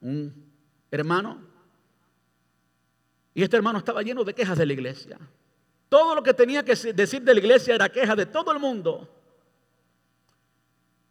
[0.00, 0.32] un
[0.92, 1.40] hermano,
[3.34, 5.18] y este hermano estaba lleno de quejas de la iglesia.
[5.88, 9.08] Todo lo que tenía que decir de la iglesia era queja de todo el mundo.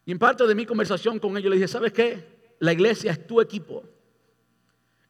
[0.06, 2.43] Y en parte de mi conversación con ellos le dije, ¿sabes qué?
[2.64, 3.84] La iglesia es tu equipo.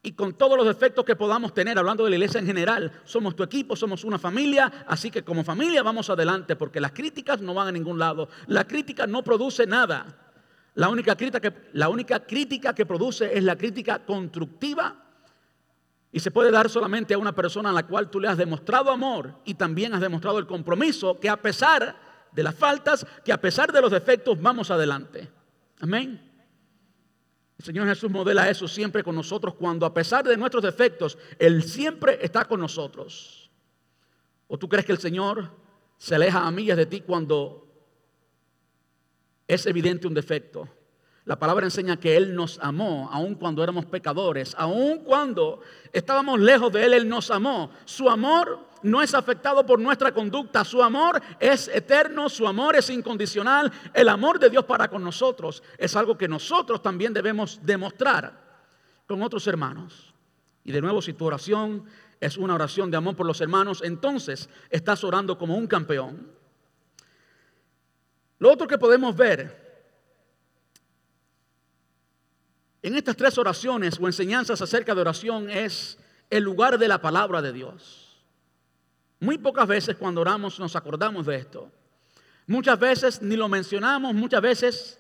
[0.02, 3.36] Y con todos los defectos que podamos tener, hablando de la iglesia en general, somos
[3.36, 7.54] tu equipo, somos una familia, así que como familia vamos adelante, porque las críticas no
[7.54, 8.28] van a ningún lado.
[8.48, 10.34] La crítica no produce nada.
[10.74, 14.96] La única crítica que, la única crítica que produce es la crítica constructiva
[16.12, 18.90] y se puede dar solamente a una persona a la cual tú le has demostrado
[18.90, 21.96] amor y también has demostrado el compromiso que a pesar
[22.32, 25.30] de las faltas, que a pesar de los defectos vamos adelante.
[25.80, 26.33] Amén.
[27.58, 31.64] El Señor Jesús modela eso siempre con nosotros cuando a pesar de nuestros defectos, Él
[31.64, 33.52] siempre está con nosotros.
[34.48, 35.52] ¿O tú crees que el Señor
[35.98, 37.64] se aleja a millas de ti cuando
[39.48, 40.68] es evidente un defecto.
[41.26, 45.62] La palabra enseña que Él nos amó, aun cuando éramos pecadores, aun cuando
[45.94, 47.72] estábamos lejos de Él, Él nos amó.
[47.86, 52.90] Su amor no es afectado por nuestra conducta, su amor es eterno, su amor es
[52.90, 53.72] incondicional.
[53.94, 58.38] El amor de Dios para con nosotros es algo que nosotros también debemos demostrar
[59.08, 60.14] con otros hermanos.
[60.66, 61.86] Y de nuevo, si tu oración
[62.20, 66.32] es una oración de amor por los hermanos, entonces estás orando como un campeón.
[68.40, 69.63] Lo otro que podemos ver
[72.84, 75.98] en estas tres oraciones o enseñanzas acerca de oración es
[76.30, 78.22] el lugar de la palabra de Dios.
[79.22, 81.72] Muy pocas veces cuando oramos nos acordamos de esto.
[82.46, 85.00] Muchas veces ni lo mencionamos, muchas veces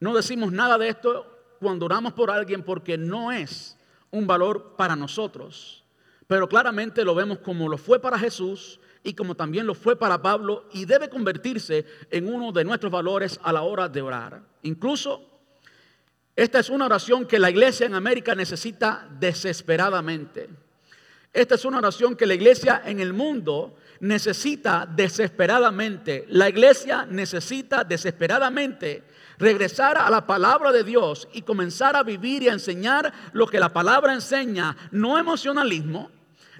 [0.00, 3.76] no decimos nada de esto cuando oramos por alguien porque no es
[4.10, 5.84] un valor para nosotros.
[6.26, 10.22] Pero claramente lo vemos como lo fue para Jesús y como también lo fue para
[10.22, 14.42] Pablo y debe convertirse en uno de nuestros valores a la hora de orar.
[14.62, 15.33] Incluso
[16.36, 20.50] esta es una oración que la iglesia en América necesita desesperadamente.
[21.32, 26.26] Esta es una oración que la iglesia en el mundo necesita desesperadamente.
[26.28, 29.04] La iglesia necesita desesperadamente
[29.38, 33.60] regresar a la palabra de Dios y comenzar a vivir y a enseñar lo que
[33.60, 36.10] la palabra enseña, no emocionalismo,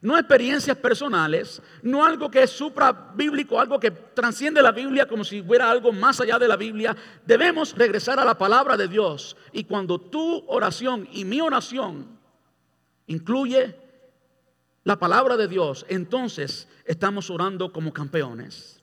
[0.05, 5.25] no experiencias personales, no algo que es supra bíblico, algo que transciende la Biblia como
[5.25, 6.95] si fuera algo más allá de la Biblia.
[7.25, 9.35] Debemos regresar a la palabra de Dios.
[9.51, 12.19] Y cuando tu oración y mi oración
[13.07, 13.75] incluye
[14.83, 18.74] la palabra de Dios, entonces estamos orando como campeones.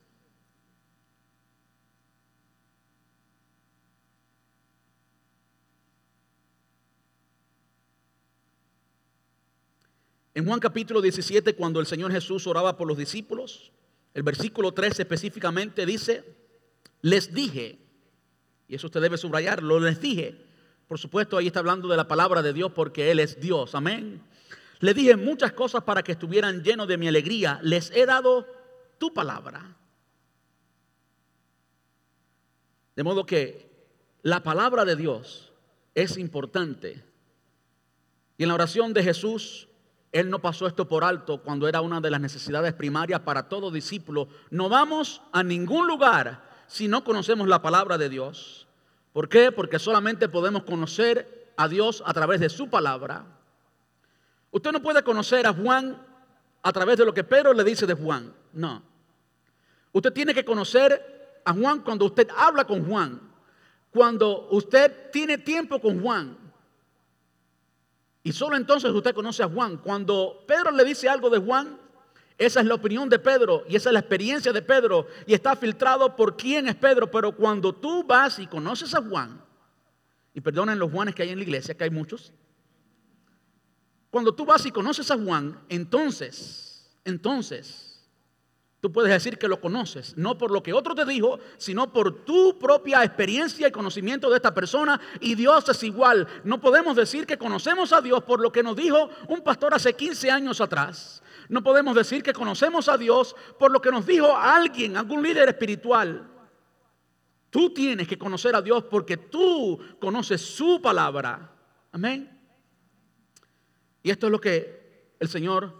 [10.33, 13.71] En Juan capítulo 17, cuando el Señor Jesús oraba por los discípulos,
[14.13, 16.23] el versículo 13 específicamente dice,
[17.01, 17.79] les dije,
[18.67, 20.37] y eso usted debe subrayarlo, les dije,
[20.87, 24.21] por supuesto ahí está hablando de la palabra de Dios porque Él es Dios, amén.
[24.79, 28.47] Les dije muchas cosas para que estuvieran llenos de mi alegría, les he dado
[28.97, 29.75] tu palabra.
[32.95, 33.69] De modo que
[34.21, 35.51] la palabra de Dios
[35.93, 37.03] es importante.
[38.37, 39.67] Y en la oración de Jesús
[40.11, 43.71] él no pasó esto por alto cuando era una de las necesidades primarias para todo
[43.71, 44.27] discípulo.
[44.49, 48.67] No vamos a ningún lugar si no conocemos la palabra de Dios.
[49.13, 49.51] ¿Por qué?
[49.51, 53.25] Porque solamente podemos conocer a Dios a través de su palabra.
[54.51, 55.97] Usted no puede conocer a Juan
[56.61, 58.33] a través de lo que Pedro le dice de Juan.
[58.51, 58.83] No.
[59.93, 63.19] Usted tiene que conocer a Juan cuando usted habla con Juan.
[63.91, 66.37] Cuando usted tiene tiempo con Juan.
[68.23, 69.77] Y solo entonces usted conoce a Juan.
[69.77, 71.79] Cuando Pedro le dice algo de Juan,
[72.37, 75.55] esa es la opinión de Pedro y esa es la experiencia de Pedro y está
[75.55, 77.09] filtrado por quién es Pedro.
[77.09, 79.41] Pero cuando tú vas y conoces a Juan,
[80.33, 82.33] y perdonen los Juanes que hay en la iglesia, que hay muchos,
[84.09, 87.90] cuando tú vas y conoces a Juan, entonces, entonces,
[88.81, 92.25] Tú puedes decir que lo conoces, no por lo que otro te dijo, sino por
[92.25, 94.99] tu propia experiencia y conocimiento de esta persona.
[95.19, 96.27] Y Dios es igual.
[96.43, 99.93] No podemos decir que conocemos a Dios por lo que nos dijo un pastor hace
[99.93, 101.21] 15 años atrás.
[101.47, 105.47] No podemos decir que conocemos a Dios por lo que nos dijo alguien, algún líder
[105.47, 106.27] espiritual.
[107.51, 111.51] Tú tienes que conocer a Dios porque tú conoces su palabra.
[111.91, 112.35] Amén.
[114.01, 115.71] Y esto es lo que el Señor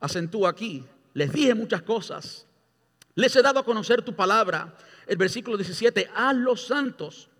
[0.00, 0.84] acentúa aquí.
[1.16, 2.46] Les dije muchas cosas.
[3.14, 4.76] Les he dado a conocer tu palabra.
[5.06, 7.30] El versículo 17, a los santos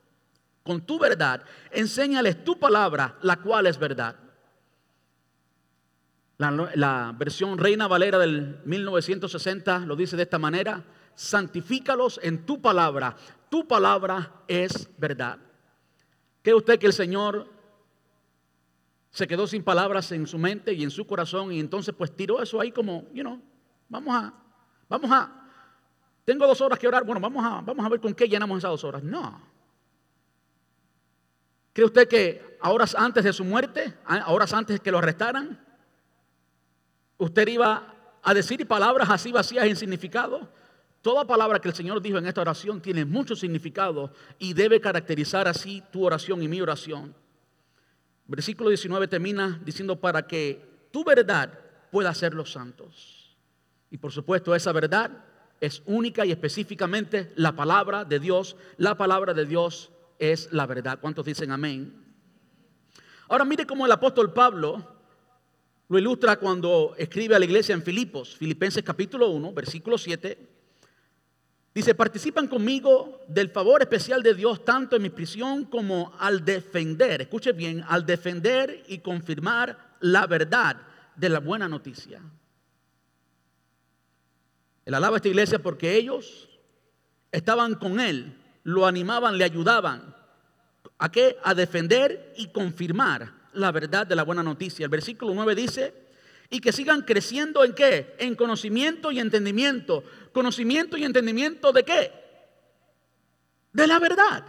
[0.63, 4.17] con tu verdad, enséñales tu palabra, la cual es verdad.
[6.39, 10.83] La, la, versión Reina Valera del 1960 lo dice de esta manera,
[11.15, 13.15] santifícalos en tu palabra,
[13.51, 15.39] tu palabra es verdad.
[16.41, 17.47] ¿Cree usted que el Señor
[19.11, 22.43] se quedó sin palabras en su mente y en su corazón y entonces pues tiró
[22.43, 23.41] eso ahí como, you know,
[23.89, 24.33] vamos a,
[24.89, 25.49] vamos a,
[26.25, 28.71] tengo dos horas que orar, bueno, vamos a, vamos a ver con qué llenamos esas
[28.73, 29.03] dos horas.
[29.03, 29.41] No.
[31.73, 33.95] ¿Cree usted que horas antes de su muerte,
[34.27, 35.63] horas antes que lo arrestaran,
[37.19, 40.49] usted iba a decir palabras así vacías e sin significado?
[41.03, 45.47] Toda palabra que el Señor dijo en esta oración tiene mucho significado y debe caracterizar
[45.47, 47.15] así tu oración y mi oración.
[48.27, 51.57] Versículo 19 termina diciendo para que tu verdad
[51.93, 53.16] pueda ser los santos.
[53.91, 55.25] Y por supuesto esa verdad
[55.61, 58.57] es única y específicamente la palabra de Dios.
[58.77, 60.99] La palabra de Dios es la verdad.
[61.01, 62.05] ¿Cuántos dicen amén?
[63.29, 64.97] Ahora mire cómo el apóstol Pablo
[65.89, 70.57] lo ilustra cuando escribe a la iglesia en Filipos, Filipenses capítulo 1, versículo 7.
[71.75, 77.21] Dice, participan conmigo del favor especial de Dios tanto en mi prisión como al defender,
[77.21, 80.79] escuche bien, al defender y confirmar la verdad
[81.15, 82.23] de la buena noticia.
[84.87, 86.49] Él alaba a esta iglesia porque ellos
[87.33, 90.15] estaban con él, lo animaban, le ayudaban.
[90.99, 91.37] ¿A qué?
[91.43, 94.85] A defender y confirmar la verdad de la buena noticia.
[94.85, 95.95] El versículo 9 dice,
[96.51, 98.15] y que sigan creciendo en qué?
[98.21, 100.05] En conocimiento y entendimiento.
[100.33, 102.13] ¿Conocimiento y entendimiento de qué?
[103.73, 104.45] De la verdad.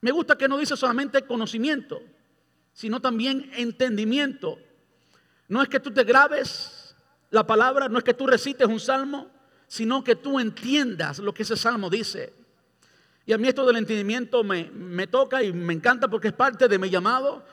[0.00, 2.00] Me gusta que no dice solamente conocimiento,
[2.72, 4.58] sino también entendimiento.
[5.48, 6.83] No es que tú te grabes
[7.34, 9.26] la palabra, no es que tú recites un salmo,
[9.66, 12.32] sino que tú entiendas lo que ese salmo dice.
[13.26, 16.68] Y a mí esto del entendimiento me, me toca y me encanta porque es parte
[16.68, 17.44] de mi llamado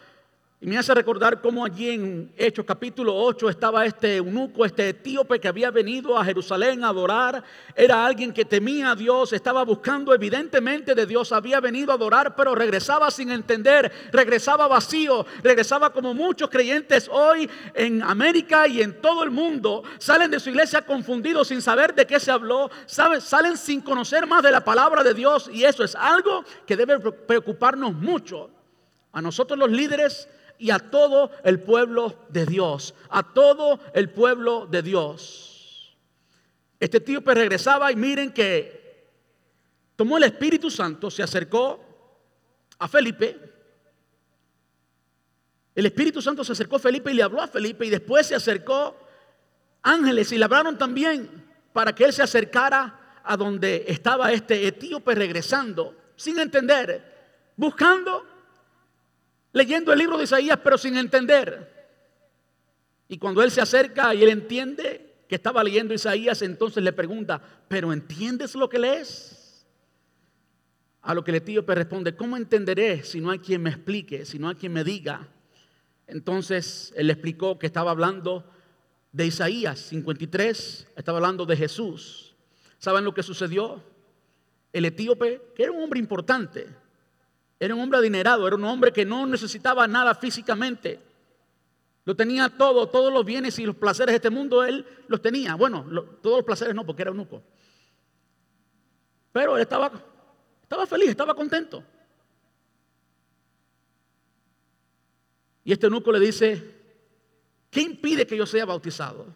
[0.64, 5.40] y me hace recordar cómo allí en Hechos capítulo 8 estaba este eunuco, este etíope
[5.40, 7.44] que había venido a Jerusalén a adorar.
[7.76, 12.36] Era alguien que temía a Dios, estaba buscando evidentemente de Dios, había venido a adorar,
[12.36, 19.02] pero regresaba sin entender, regresaba vacío, regresaba como muchos creyentes hoy en América y en
[19.02, 19.82] todo el mundo.
[19.98, 24.44] Salen de su iglesia confundidos sin saber de qué se habló, salen sin conocer más
[24.44, 28.52] de la palabra de Dios y eso es algo que debe preocuparnos mucho.
[29.12, 30.30] A nosotros los líderes
[30.62, 35.98] y a todo el pueblo de Dios, a todo el pueblo de Dios.
[36.80, 39.10] Este tío pues regresaba y miren que
[39.96, 41.84] tomó el Espíritu Santo, se acercó
[42.78, 43.40] a Felipe.
[45.74, 48.36] El Espíritu Santo se acercó a Felipe y le habló a Felipe y después se
[48.36, 48.96] acercó
[49.82, 51.44] ángeles y le hablaron también
[51.74, 58.31] para que él se acercara a donde estaba este etíope regresando, sin entender, buscando
[59.54, 61.82] leyendo el libro de Isaías, pero sin entender.
[63.08, 67.42] Y cuando él se acerca y él entiende que estaba leyendo Isaías, entonces le pregunta,
[67.68, 69.66] ¿pero entiendes lo que lees?
[71.02, 74.40] A lo que el etíope responde, ¿cómo entenderé si no hay quien me explique, si
[74.40, 75.28] no hay quien me diga?
[76.08, 78.50] Entonces él le explicó que estaba hablando
[79.12, 82.36] de Isaías 53, estaba hablando de Jesús.
[82.78, 83.84] ¿Saben lo que sucedió?
[84.74, 86.68] El etíope, que era un hombre importante,
[87.62, 91.00] era un hombre adinerado, era un hombre que no necesitaba nada físicamente.
[92.06, 95.54] Lo tenía todo, todos los bienes y los placeres de este mundo él los tenía.
[95.54, 95.86] Bueno,
[96.24, 97.44] todos los placeres no, porque era eunuco.
[99.32, 99.92] Pero él estaba,
[100.64, 101.84] estaba feliz, estaba contento.
[105.64, 106.82] Y este eunuco le dice,
[107.70, 109.28] ¿qué impide que yo sea bautizado?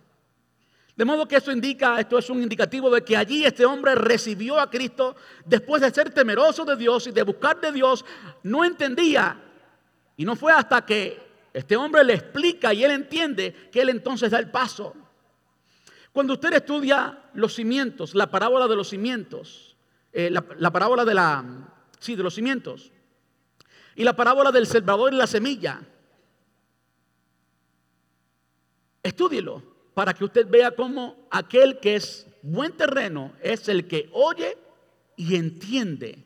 [0.96, 4.58] De modo que esto indica, esto es un indicativo de que allí este hombre recibió
[4.58, 8.06] a Cristo después de ser temeroso de Dios y de buscar de Dios,
[8.44, 9.42] no entendía.
[10.16, 11.22] Y no fue hasta que
[11.52, 14.96] este hombre le explica y él entiende que él entonces da el paso.
[16.14, 19.76] Cuando usted estudia los cimientos, la parábola de los cimientos,
[20.14, 21.44] eh, la, la, parábola de la,
[22.00, 22.94] sí, de los cimientos,
[23.96, 25.82] y la parábola del sembrador y la semilla,
[29.04, 34.58] estúdielo para que usted vea cómo aquel que es buen terreno es el que oye
[35.16, 36.24] y entiende.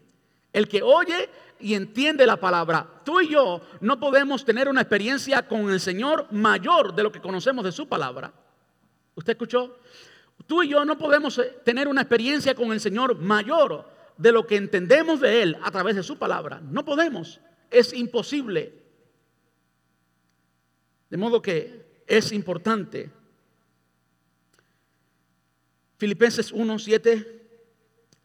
[0.51, 2.86] El que oye y entiende la palabra.
[3.05, 7.22] Tú y yo no podemos tener una experiencia con el Señor mayor de lo que
[7.22, 8.34] conocemos de su palabra.
[9.13, 9.78] ¿Usted escuchó?
[10.47, 14.47] Tú y yo no podemos eh, tener una experiencia con el Señor mayor de lo
[14.47, 16.59] que entendemos de Él a través de su palabra.
[16.59, 17.39] No podemos.
[17.70, 18.74] Es imposible.
[21.07, 23.11] De modo que es importante.
[26.00, 27.28] Filipenses 1.7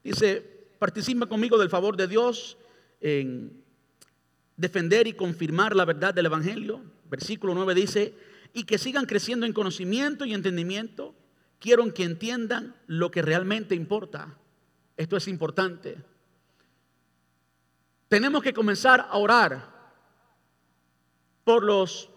[0.05, 2.57] dice, participa conmigo del favor de Dios
[3.01, 3.65] en
[4.57, 6.81] defender y confirmar la verdad del Evangelio.
[7.11, 8.15] Versículo 9 dice,
[8.53, 11.17] y que sigan creciendo en conocimiento y entendimiento
[11.59, 14.39] quiero que entiendan lo que realmente importa.
[14.97, 15.97] Esto es importante.
[18.07, 19.75] Tenemos que comenzar a orar
[21.43, 22.09] por los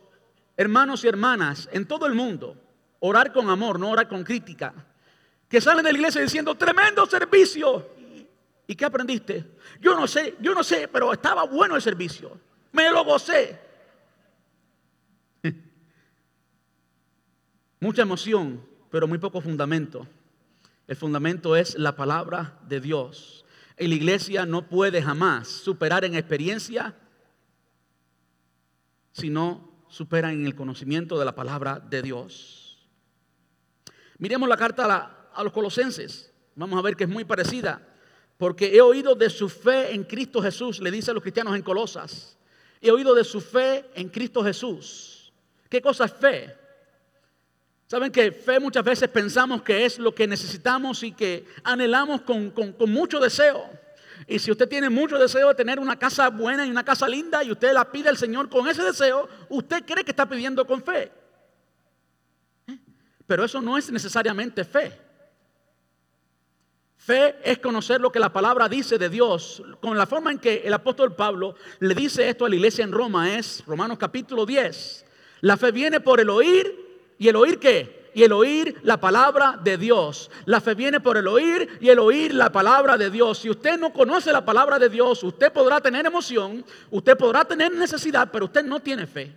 [0.56, 2.62] hermanos y hermanas en todo el mundo.
[3.00, 4.87] Orar con amor, no orar con crítica.
[5.50, 7.90] Que salen de la iglesia diciendo, tremendo servicio.
[8.68, 9.58] ¿Y qué aprendiste?
[9.80, 12.38] Yo no sé, yo no sé, pero estaba bueno el servicio.
[12.74, 13.60] Me lo gocé.
[17.80, 20.06] Mucha emoción, pero muy poco fundamento.
[20.88, 23.46] El fundamento es la palabra de Dios.
[23.80, 26.96] Y la iglesia no puede jamás superar en experiencia
[29.12, 32.88] si no supera en el conocimiento de la palabra de Dios.
[34.18, 36.32] Miremos la carta a, a los colosenses.
[36.56, 37.80] Vamos a ver que es muy parecida.
[38.38, 41.62] Porque he oído de su fe en Cristo Jesús, le dice a los cristianos en
[41.62, 42.38] Colosas.
[42.82, 45.32] He oído de su fe en Cristo Jesús.
[45.70, 46.56] ¿Qué cosa es fe?
[47.88, 52.54] Saben que fe muchas veces pensamos que es lo que necesitamos y que anhelamos con,
[52.88, 53.64] mucho deseo.
[54.28, 57.44] Y si usted tiene mucho deseo de tener una casa buena y una casa linda
[57.44, 60.84] y usted la pide al Señor con ese deseo, usted cree que está pidiendo con
[60.84, 61.12] fe.
[62.68, 62.78] ¿Eh?
[63.26, 65.07] Pero eso no es necesariamente fe.
[67.08, 69.64] Fe es conocer lo que la palabra dice de Dios.
[69.80, 72.92] Con la forma en que el apóstol Pablo le dice esto a la iglesia en
[72.92, 75.06] Roma es Romanos capítulo 10.
[75.40, 76.86] La fe viene por el oír
[77.18, 78.12] ¿Y el oír qué?
[78.14, 80.30] Y el oír la palabra de Dios.
[80.44, 83.38] La fe viene por el oír y el oír la palabra de Dios.
[83.38, 87.72] Si usted no conoce la palabra de Dios, usted podrá tener emoción, usted podrá tener
[87.74, 89.34] necesidad, pero usted no tiene fe.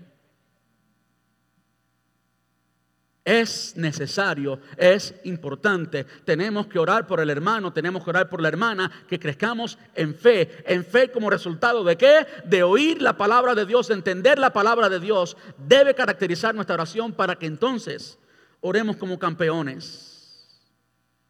[3.24, 6.04] Es necesario, es importante.
[6.24, 10.14] Tenemos que orar por el hermano, tenemos que orar por la hermana, que crezcamos en
[10.14, 10.62] fe.
[10.66, 12.26] En fe como resultado de qué?
[12.46, 15.36] De oír la palabra de Dios, de entender la palabra de Dios.
[15.58, 18.18] Debe caracterizar nuestra oración para que entonces
[18.60, 20.10] oremos como campeones.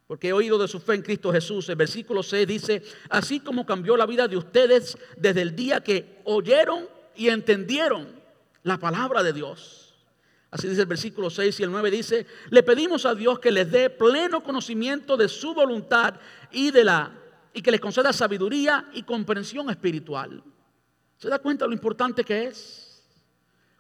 [0.07, 1.69] Porque he oído de su fe en Cristo Jesús.
[1.69, 6.21] El versículo 6 dice, así como cambió la vida de ustedes desde el día que
[6.25, 8.09] oyeron y entendieron
[8.63, 9.80] la palabra de Dios.
[10.51, 13.71] Así dice el versículo 6 y el 9 dice, le pedimos a Dios que les
[13.71, 16.15] dé pleno conocimiento de su voluntad
[16.51, 17.13] y de la
[17.53, 20.43] y que les conceda sabiduría y comprensión espiritual.
[21.17, 23.05] ¿Se da cuenta lo importante que es?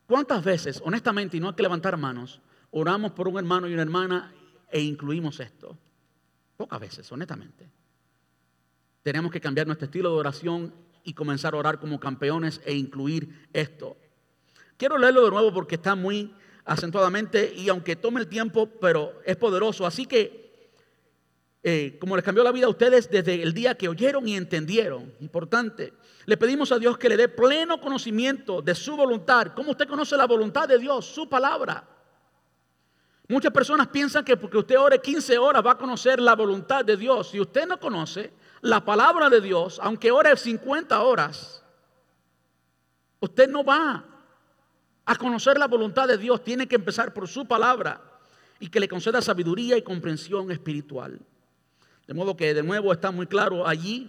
[0.07, 2.41] ¿Cuántas veces, honestamente, y no hay que levantar manos,
[2.71, 4.35] oramos por un hermano y una hermana
[4.71, 5.79] e incluimos esto?
[6.57, 7.71] Pocas veces, honestamente.
[9.03, 13.49] Tenemos que cambiar nuestro estilo de oración y comenzar a orar como campeones e incluir
[13.53, 13.97] esto.
[14.77, 16.35] Quiero leerlo de nuevo porque está muy
[16.65, 19.87] acentuadamente y aunque tome el tiempo, pero es poderoso.
[19.87, 20.71] Así que,
[21.63, 25.13] eh, como les cambió la vida a ustedes desde el día que oyeron y entendieron,
[25.21, 25.93] importante,
[26.27, 29.49] le pedimos a Dios que le dé pleno conocimiento de su voluntad.
[29.55, 31.07] ¿Cómo usted conoce la voluntad de Dios?
[31.07, 31.87] Su palabra.
[33.29, 36.97] Muchas personas piensan que porque usted ore 15 horas va a conocer la voluntad de
[36.97, 37.31] Dios.
[37.31, 41.65] Si usted no conoce la palabra de Dios, aunque ore 50 horas,
[43.21, 44.05] usted no va
[45.11, 48.01] a conocer la voluntad de Dios, tiene que empezar por su palabra
[48.61, 51.19] y que le conceda sabiduría y comprensión espiritual.
[52.07, 54.09] De modo que de nuevo está muy claro allí,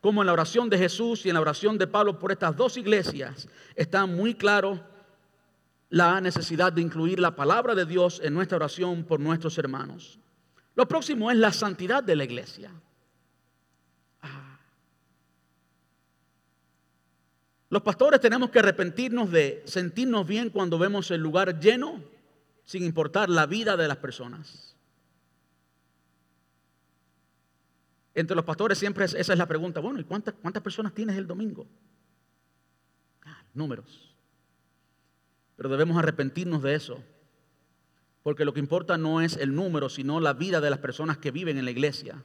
[0.00, 2.78] como en la oración de Jesús y en la oración de Pablo por estas dos
[2.78, 4.80] iglesias, está muy claro
[5.90, 10.18] la necesidad de incluir la palabra de Dios en nuestra oración por nuestros hermanos.
[10.74, 12.72] Lo próximo es la santidad de la iglesia.
[17.70, 22.02] Los pastores tenemos que arrepentirnos de sentirnos bien cuando vemos el lugar lleno,
[22.64, 24.74] sin importar la vida de las personas.
[28.14, 31.26] Entre los pastores siempre esa es la pregunta, bueno, ¿y cuántas, cuántas personas tienes el
[31.26, 31.66] domingo?
[33.24, 34.14] Ah, números.
[35.56, 37.02] Pero debemos arrepentirnos de eso,
[38.22, 41.30] porque lo que importa no es el número, sino la vida de las personas que
[41.30, 42.22] viven en la iglesia.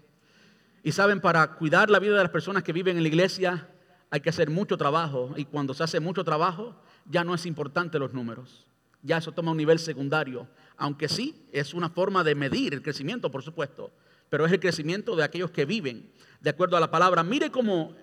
[0.84, 3.70] Y saben, para cuidar la vida de las personas que viven en la iglesia,
[4.14, 6.76] hay que hacer mucho trabajo y cuando se hace mucho trabajo
[7.09, 8.68] ya no es importante los números.
[9.01, 10.47] Ya eso toma un nivel secundario,
[10.78, 13.89] aunque sí es una forma de medir el crecimiento, por supuesto,
[14.30, 16.11] pero es el crecimiento de aquellos que viven
[16.41, 17.24] de acuerdo a la palabra.
[17.24, 17.95] Mire cómo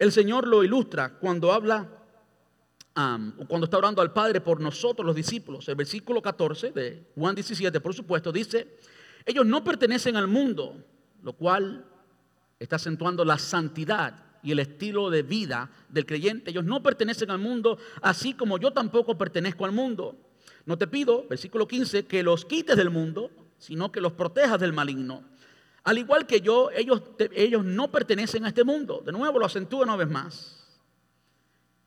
[0.00, 1.88] el Señor lo ilustra cuando habla,
[2.92, 5.68] cuando está orando al Padre por nosotros los discípulos.
[5.68, 8.80] El versículo 14 de Juan 17, por supuesto, dice,
[9.24, 10.84] Ellos no pertenecen al mundo,
[11.22, 11.86] lo cual
[12.58, 16.50] está acentuando la santidad y el estilo de vida del creyente.
[16.50, 20.16] Ellos no pertenecen al mundo, así como yo tampoco pertenezco al mundo.
[20.66, 24.72] No te pido, versículo 15, que los quites del mundo, sino que los protejas del
[24.72, 25.24] maligno.
[25.84, 29.02] Al igual que yo, ellos, ellos no pertenecen a este mundo.
[29.04, 30.80] De nuevo lo acentúa una vez más.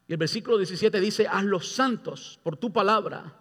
[0.08, 3.36] Y el versículo 17 dice, haz los santos por tu palabra.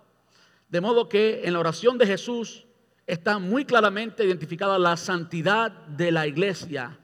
[0.69, 2.67] De modo que en la oración de Jesús
[3.07, 6.99] está muy claramente identificada la santidad de la iglesia,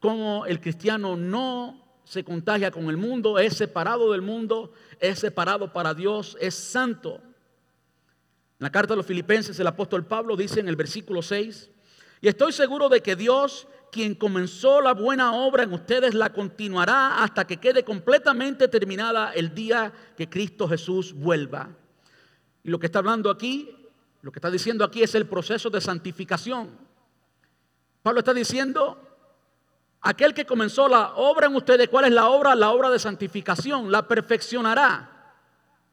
[0.00, 5.72] como el cristiano no se contagia con el mundo, es separado del mundo, es separado
[5.72, 7.20] para Dios, es santo.
[7.20, 11.70] En la carta de los filipenses el apóstol Pablo dice en el versículo 6,
[12.20, 17.22] y estoy seguro de que Dios, quien comenzó la buena obra en ustedes, la continuará
[17.22, 21.70] hasta que quede completamente terminada el día que Cristo Jesús vuelva.
[22.64, 23.70] Y lo que está hablando aquí,
[24.22, 26.70] lo que está diciendo aquí es el proceso de santificación.
[28.02, 29.07] Pablo está diciendo,
[30.00, 32.54] aquel que comenzó la obra en ustedes, ¿cuál es la obra?
[32.54, 35.18] La obra de santificación, la perfeccionará.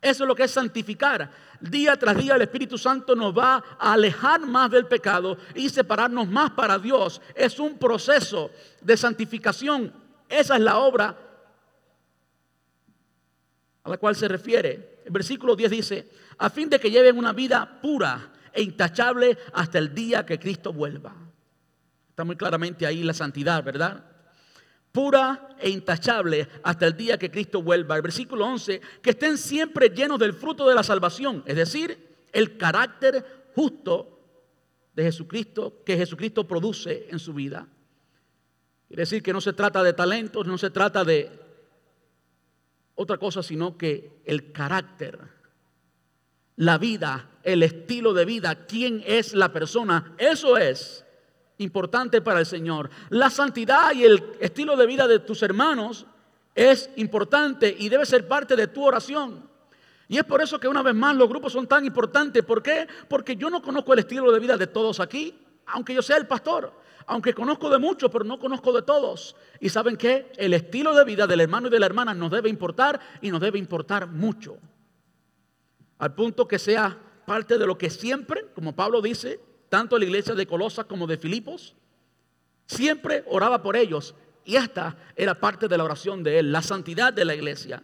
[0.02, 1.32] Eso es lo que es santificar.
[1.60, 6.28] Día tras día el Espíritu Santo nos va a alejar más del pecado y separarnos
[6.28, 7.22] más para Dios.
[7.34, 8.52] Es un proceso
[8.82, 9.92] de santificación.
[10.30, 11.18] Esa es la obra
[13.84, 15.02] a la cual se refiere.
[15.06, 19.78] El versículo 10 dice, a fin de que lleven una vida pura e intachable hasta
[19.78, 21.25] el día que Cristo vuelva.
[22.16, 24.06] Está muy claramente ahí la santidad, ¿verdad?
[24.94, 27.98] Pura e intachable hasta el día que Cristo vuelva.
[27.98, 32.56] El versículo 11, que estén siempre llenos del fruto de la salvación, es decir, el
[32.56, 34.18] carácter justo
[34.94, 37.68] de Jesucristo que Jesucristo produce en su vida.
[38.88, 41.30] Quiere decir que no se trata de talentos, no se trata de
[42.96, 45.20] otra cosa, sino que el carácter
[46.56, 50.16] la vida, el estilo de vida, quién es la persona.
[50.18, 51.05] Eso es
[51.58, 52.90] importante para el Señor.
[53.10, 56.06] La santidad y el estilo de vida de tus hermanos
[56.54, 59.50] es importante y debe ser parte de tu oración.
[60.08, 62.44] Y es por eso que una vez más los grupos son tan importantes.
[62.44, 62.88] ¿Por qué?
[63.10, 66.28] Porque yo no conozco el estilo de vida de todos aquí, aunque yo sea el
[66.28, 66.72] pastor.
[67.08, 69.36] Aunque conozco de muchos, pero no conozco de todos.
[69.60, 72.50] Y saben que el estilo de vida del hermano y de la hermana nos debe
[72.50, 74.58] importar y nos debe importar mucho
[75.98, 79.40] al punto que sea parte de lo que siempre, como Pablo dice,
[79.70, 81.76] tanto la iglesia de Colosas como de Filipos,
[82.66, 84.16] siempre oraba por ellos.
[84.44, 87.84] Y esta era parte de la oración de él, la santidad de la iglesia.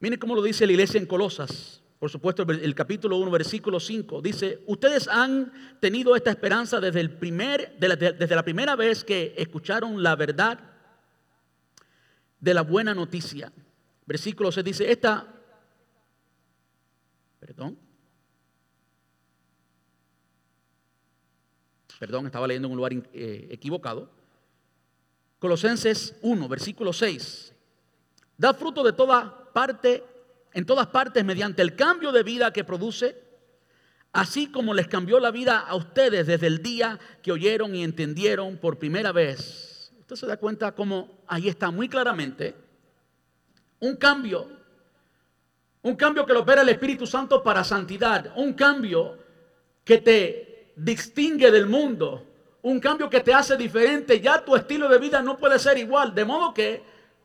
[0.00, 1.82] Miren cómo lo dice la iglesia en Colosas.
[1.98, 7.10] Por supuesto, el capítulo 1, versículo 5, dice, ustedes han tenido esta esperanza desde, el
[7.10, 10.60] primer, desde la primera vez que escucharon la verdad
[12.38, 13.50] de la buena noticia
[14.06, 15.26] versículo se dice, esta,
[17.40, 17.78] perdón,
[21.98, 24.10] perdón, estaba leyendo en un lugar eh, equivocado.
[25.38, 27.52] Colosenses 1, versículo 6.
[28.36, 30.04] Da fruto de toda parte,
[30.52, 33.16] en todas partes, mediante el cambio de vida que produce,
[34.12, 38.56] así como les cambió la vida a ustedes desde el día que oyeron y entendieron
[38.58, 39.92] por primera vez.
[40.00, 42.66] Usted se da cuenta cómo ahí está muy claramente
[43.80, 44.48] un cambio.
[45.82, 48.32] Un cambio que lo opera el Espíritu Santo para santidad.
[48.36, 49.18] Un cambio
[49.84, 50.45] que te
[50.76, 52.22] distingue del mundo.
[52.62, 54.20] Un cambio que te hace diferente.
[54.20, 56.14] Ya tu estilo de vida no puede ser igual.
[56.14, 56.82] De modo que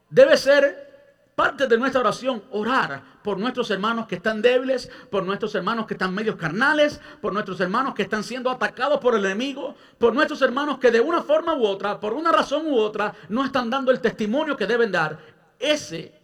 [0.10, 0.90] debe ser
[1.36, 5.94] parte de nuestra oración orar por nuestros hermanos que están débiles, por nuestros hermanos que
[5.94, 10.42] están medios carnales, por nuestros hermanos que están siendo atacados por el enemigo, por nuestros
[10.42, 13.92] hermanos que de una forma u otra, por una razón u otra, no están dando
[13.92, 15.18] el testimonio que deben dar.
[15.60, 16.21] Ese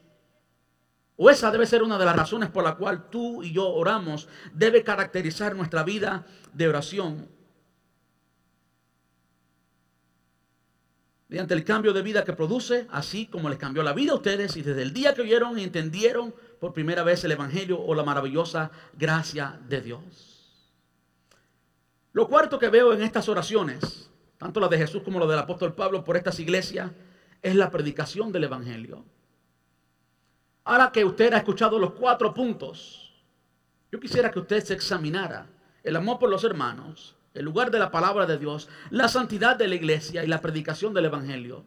[1.17, 4.27] o esa debe ser una de las razones por la cual tú y yo oramos.
[4.53, 7.27] Debe caracterizar nuestra vida de oración.
[11.27, 14.55] Mediante el cambio de vida que produce, así como les cambió la vida a ustedes
[14.55, 18.03] y desde el día que oyeron y entendieron por primera vez el Evangelio o la
[18.03, 20.71] maravillosa gracia de Dios.
[22.13, 25.73] Lo cuarto que veo en estas oraciones, tanto la de Jesús como la del apóstol
[25.73, 26.91] Pablo por estas iglesias,
[27.41, 29.03] es la predicación del Evangelio.
[30.67, 33.09] Ahora que usted ha escuchado los cuatro puntos,
[33.89, 35.47] yo quisiera que usted se examinara
[35.81, 39.69] el amor por los hermanos, el lugar de la palabra de Dios, la santidad de
[39.69, 41.63] la iglesia y la predicación del Evangelio.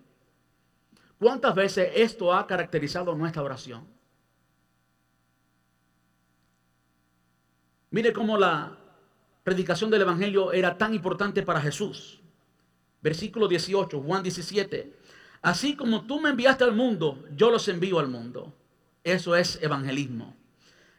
[1.18, 3.88] ¿Cuántas veces esto ha caracterizado nuestra oración?
[7.92, 8.76] Mire cómo la
[9.42, 12.20] predicación del Evangelio era tan importante para Jesús.
[13.01, 14.94] Versículo 18, Juan 17.
[15.40, 18.59] Así como tú me enviaste al mundo, yo los envío al mundo.
[19.05, 20.36] Eso es evangelismo.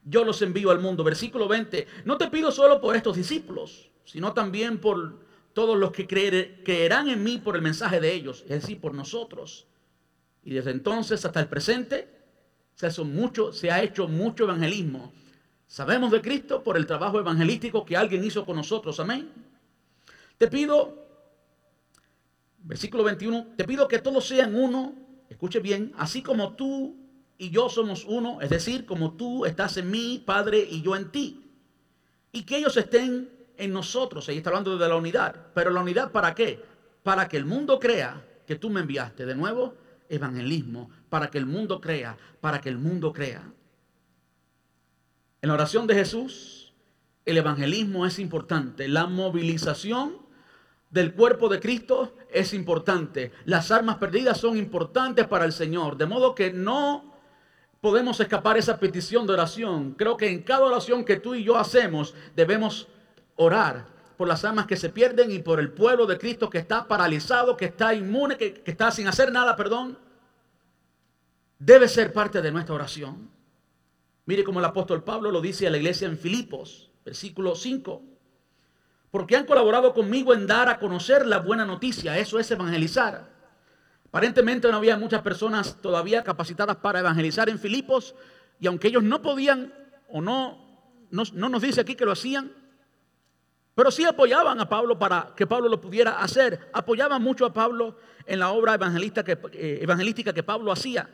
[0.03, 1.03] yo los envío al mundo.
[1.03, 5.19] Versículo 20, no te pido solo por estos discípulos, sino también por
[5.53, 9.67] todos los que creerán en mí por el mensaje de ellos, es decir, por nosotros.
[10.43, 12.07] Y desde entonces hasta el presente
[12.75, 15.13] se, se ha hecho mucho evangelismo.
[15.67, 18.99] Sabemos de Cristo por el trabajo evangelístico que alguien hizo con nosotros.
[18.99, 19.29] Amén.
[20.37, 21.07] Te pido,
[22.63, 24.95] versículo 21, te pido que todos sean uno,
[25.29, 27.00] escuche bien, así como tú
[27.41, 31.11] y yo somos uno, es decir, como tú estás en mí, Padre, y yo en
[31.11, 31.43] ti.
[32.31, 34.29] Y que ellos estén en nosotros.
[34.29, 35.47] Ahí está hablando de la unidad.
[35.55, 36.63] Pero la unidad para qué?
[37.01, 39.25] Para que el mundo crea que tú me enviaste.
[39.25, 39.73] De nuevo,
[40.07, 40.91] evangelismo.
[41.09, 42.15] Para que el mundo crea.
[42.41, 43.51] Para que el mundo crea.
[45.41, 46.75] En la oración de Jesús,
[47.25, 48.87] el evangelismo es importante.
[48.87, 50.17] La movilización
[50.91, 53.31] del cuerpo de Cristo es importante.
[53.45, 55.97] Las armas perdidas son importantes para el Señor.
[55.97, 57.10] De modo que no
[57.81, 59.95] podemos escapar esa petición de oración.
[59.97, 62.87] Creo que en cada oración que tú y yo hacemos debemos
[63.35, 66.87] orar por las almas que se pierden y por el pueblo de Cristo que está
[66.87, 69.97] paralizado, que está inmune, que, está sin hacer nada, perdón.
[71.57, 73.29] Debe ser parte de nuestra oración.
[74.25, 78.03] Mire como el apóstol Pablo lo dice a la iglesia en Filipos, versículo 5.
[79.09, 82.17] Porque han colaborado conmigo en dar a conocer la buena noticia.
[82.17, 83.40] Eso es evangelizar.
[84.11, 88.13] Aparentemente no había muchas personas todavía capacitadas para evangelizar en Filipos
[88.59, 89.73] y aunque ellos no podían
[90.09, 92.51] o no, no, nos dice aquí que lo hacían,
[93.73, 96.69] pero sí apoyaban a Pablo para que Pablo lo pudiera hacer.
[96.73, 97.95] Apoyaban mucho a Pablo
[98.25, 101.09] en la obra evangelística que, eh, evangelística que Pablo hacía.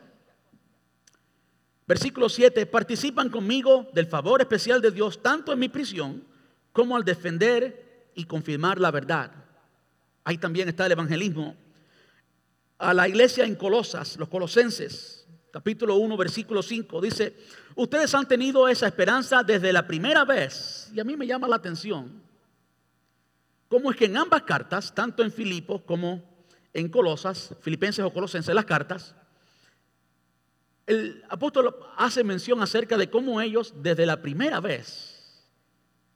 [1.86, 6.24] Versículo 7, participan conmigo del favor especial de Dios tanto en mi prisión
[6.72, 9.30] como al defender y confirmar la verdad.
[10.24, 11.54] Ahí también está el evangelismo
[12.78, 17.36] a la iglesia en Colosas, los colosenses, capítulo 1, versículo 5, dice,
[17.74, 21.56] ustedes han tenido esa esperanza desde la primera vez, y a mí me llama la
[21.56, 22.22] atención,
[23.68, 26.22] cómo es que en ambas cartas, tanto en Filipos como
[26.72, 29.14] en Colosas, Filipenses o Colosenses, las cartas,
[30.86, 35.17] el apóstol hace mención acerca de cómo ellos desde la primera vez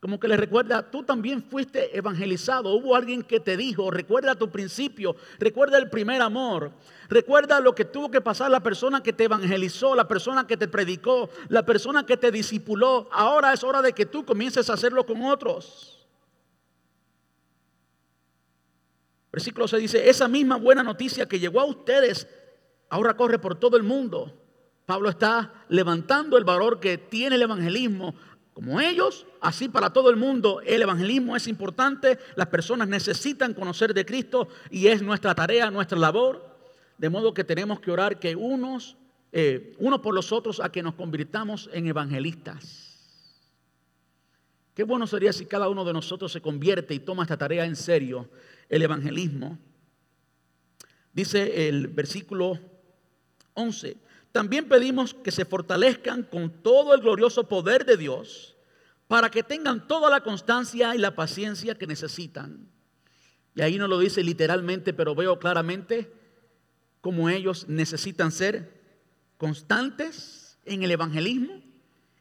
[0.02, 4.50] como que le recuerda, tú también fuiste evangelizado, hubo alguien que te dijo, recuerda tu
[4.50, 6.72] principio, recuerda el primer amor,
[7.08, 10.66] recuerda lo que tuvo que pasar la persona que te evangelizó, la persona que te
[10.66, 13.08] predicó, la persona que te discipuló.
[13.12, 16.04] Ahora es hora de que tú comiences a hacerlo con otros.
[19.30, 22.26] Versículo 6 dice, esa misma buena noticia que llegó a ustedes,
[22.90, 24.36] ahora corre por todo el mundo.
[24.84, 28.16] Pablo está levantando el valor que tiene el evangelismo
[28.52, 33.94] como ellos, así para todo el mundo, el evangelismo es importante, las personas necesitan conocer
[33.94, 36.52] de Cristo y es nuestra tarea, nuestra labor,
[36.98, 38.96] de modo que tenemos que orar que unos,
[39.32, 42.92] eh, unos por los otros a que nos convirtamos en evangelistas.
[44.74, 47.76] Qué bueno sería si cada uno de nosotros se convierte y toma esta tarea en
[47.76, 48.28] serio,
[48.68, 49.58] el evangelismo.
[51.12, 52.58] Dice el versículo
[53.54, 53.96] 11,
[54.32, 58.56] también pedimos que se fortalezcan con todo el glorioso poder de Dios
[59.06, 62.66] para que tengan toda la constancia y la paciencia que necesitan.
[63.54, 66.10] Y ahí no lo dice literalmente, pero veo claramente
[67.02, 68.80] cómo ellos necesitan ser
[69.36, 71.62] constantes en el evangelismo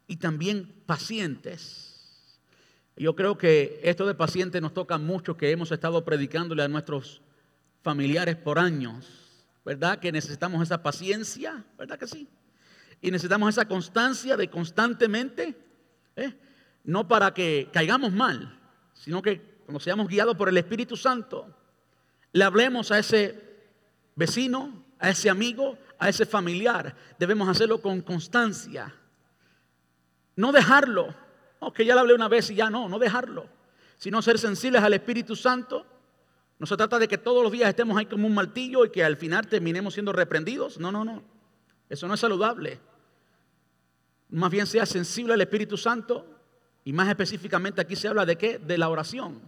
[0.07, 2.37] y también pacientes.
[2.97, 7.21] Yo creo que esto de paciente nos toca mucho que hemos estado predicándole a nuestros
[7.81, 9.20] familiares por años
[9.65, 9.99] ¿verdad?
[9.99, 12.27] Que necesitamos esa paciencia, ¿verdad que sí?
[13.01, 15.55] Y necesitamos esa constancia de constantemente,
[16.15, 16.33] ¿eh?
[16.83, 18.59] no para que caigamos mal,
[18.93, 21.47] sino que cuando seamos guiados por el Espíritu Santo,
[22.33, 23.51] le hablemos a ese
[24.15, 26.95] vecino, a ese amigo, a ese familiar.
[27.17, 28.93] Debemos hacerlo con constancia.
[30.35, 31.13] No dejarlo.
[31.59, 33.47] No, que ya le hablé una vez y ya no, no dejarlo.
[33.97, 35.85] Sino ser sensibles al Espíritu Santo
[36.61, 39.03] no se trata de que todos los días estemos ahí como un martillo y que
[39.03, 40.77] al final terminemos siendo reprendidos.
[40.77, 41.23] No, no, no.
[41.89, 42.79] Eso no es saludable.
[44.29, 46.23] Más bien sea sensible al Espíritu Santo
[46.83, 48.59] y más específicamente aquí se habla de qué?
[48.59, 49.41] De la oración.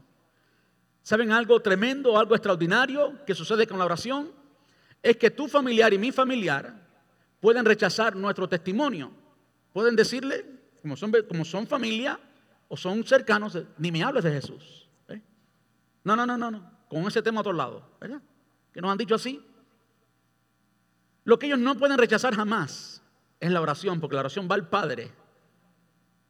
[1.04, 4.32] ¿Saben algo tremendo, algo extraordinario que sucede con la oración?
[5.04, 6.74] Es que tu familiar y mi familiar
[7.40, 9.12] pueden rechazar nuestro testimonio.
[9.72, 10.48] Pueden decirle,
[10.82, 12.20] como son, como son familia
[12.70, 14.90] o son cercanos, ni me hables de Jesús.
[15.10, 15.22] ¿eh?
[16.04, 18.22] No, no, no, no, no con ese tema a otro lado, ¿verdad?
[18.72, 19.44] Que nos han dicho así.
[21.24, 23.02] Lo que ellos no pueden rechazar jamás
[23.40, 25.12] es la oración, porque la oración va al Padre.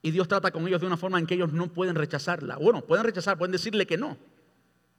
[0.01, 2.57] Y Dios trata con ellos de una forma en que ellos no pueden rechazarla.
[2.57, 4.17] Bueno, pueden rechazar, pueden decirle que no,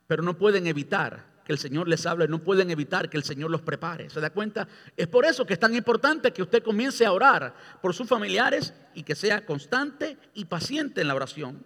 [0.07, 3.51] pero no pueden evitar que el Señor les hable, no pueden evitar que el Señor
[3.51, 4.09] los prepare.
[4.09, 4.67] ¿Se da cuenta?
[4.97, 8.73] Es por eso que es tan importante que usted comience a orar por sus familiares
[8.95, 11.65] y que sea constante y paciente en la oración.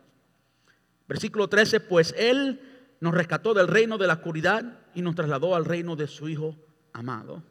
[1.07, 2.61] Versículo 13, pues Él
[3.01, 6.57] nos rescató del reino de la oscuridad y nos trasladó al reino de su Hijo
[6.93, 7.43] amado.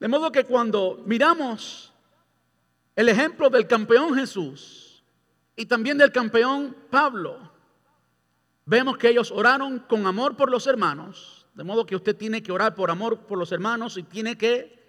[0.00, 1.92] De modo que cuando miramos
[2.96, 5.04] el ejemplo del campeón Jesús
[5.54, 7.52] y también del campeón Pablo,
[8.64, 12.52] Vemos que ellos oraron con amor por los hermanos, de modo que usted tiene que
[12.52, 14.80] orar por amor por los hermanos y tiene que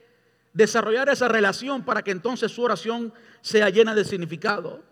[0.54, 3.12] desarrollar esa relación para que entonces su oración
[3.42, 4.84] sea llena de significado.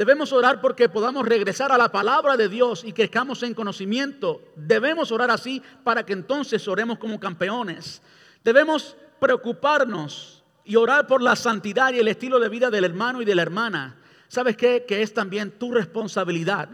[0.00, 4.42] Debemos orar porque podamos regresar a la palabra de Dios y que estamos en conocimiento.
[4.56, 8.00] Debemos orar así para que entonces oremos como campeones.
[8.42, 13.26] Debemos preocuparnos y orar por la santidad y el estilo de vida del hermano y
[13.26, 13.98] de la hermana.
[14.26, 14.86] ¿Sabes qué?
[14.88, 16.70] Que es también tu responsabilidad.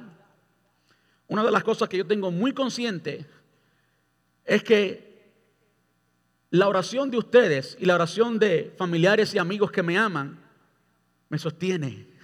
[1.27, 3.27] Una de las cosas que yo tengo muy consciente
[4.45, 5.33] es que
[6.51, 10.39] la oración de ustedes y la oración de familiares y amigos que me aman
[11.29, 12.15] me sostiene.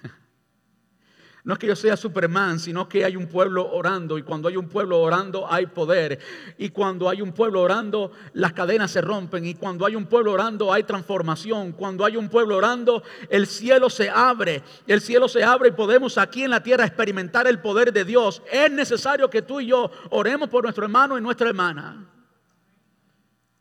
[1.45, 4.57] No es que yo sea Superman, sino que hay un pueblo orando y cuando hay
[4.57, 6.21] un pueblo orando hay poder.
[6.57, 10.31] Y cuando hay un pueblo orando las cadenas se rompen y cuando hay un pueblo
[10.33, 11.73] orando hay transformación.
[11.73, 14.63] Cuando hay un pueblo orando el cielo se abre.
[14.87, 18.41] El cielo se abre y podemos aquí en la tierra experimentar el poder de Dios.
[18.51, 22.09] Es necesario que tú y yo oremos por nuestro hermano y nuestra hermana.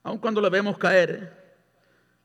[0.04, 1.42] Aun cuando le vemos caer.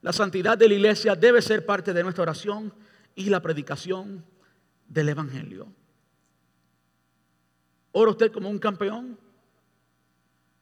[0.02, 2.74] La santidad de la iglesia debe ser parte de nuestra oración
[3.14, 4.35] y la predicación
[4.88, 5.66] del Evangelio.
[7.92, 9.18] ¿Ora usted como un campeón?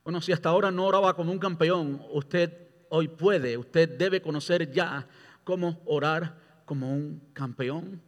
[0.05, 4.71] Bueno, si hasta ahora no oraba como un campeón, usted hoy puede, usted debe conocer
[4.71, 5.09] ya
[5.43, 8.03] cómo orar como un campeón,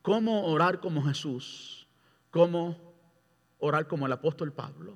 [0.00, 1.86] cómo orar como Jesús,
[2.30, 2.94] cómo
[3.58, 4.94] orar como el apóstol Pablo.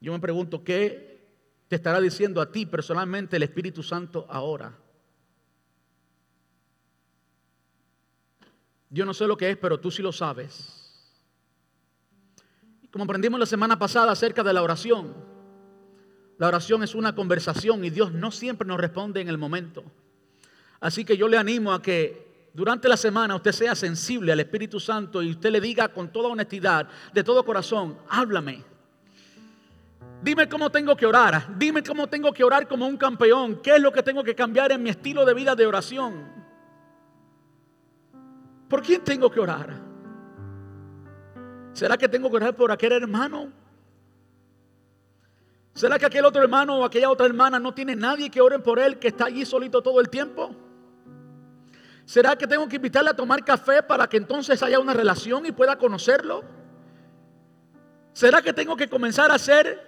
[0.00, 1.26] Yo me pregunto, ¿qué
[1.68, 4.76] te estará diciendo a ti personalmente el Espíritu Santo ahora?
[8.90, 10.78] Yo no sé lo que es, pero tú sí lo sabes.
[12.90, 15.14] Como aprendimos la semana pasada acerca de la oración,
[16.38, 19.84] la oración es una conversación y Dios no siempre nos responde en el momento.
[20.80, 24.80] Así que yo le animo a que durante la semana usted sea sensible al Espíritu
[24.80, 28.64] Santo y usted le diga con toda honestidad, de todo corazón, háblame.
[30.22, 33.80] Dime cómo tengo que orar, dime cómo tengo que orar como un campeón, qué es
[33.80, 36.47] lo que tengo que cambiar en mi estilo de vida de oración.
[38.68, 39.80] ¿Por quién tengo que orar?
[41.72, 43.52] ¿Será que tengo que orar por aquel hermano?
[45.74, 48.78] ¿Será que aquel otro hermano o aquella otra hermana no tiene nadie que oren por
[48.78, 50.50] él que está allí solito todo el tiempo?
[52.04, 55.52] ¿Será que tengo que invitarle a tomar café para que entonces haya una relación y
[55.52, 56.42] pueda conocerlo?
[58.12, 59.87] ¿Será que tengo que comenzar a hacer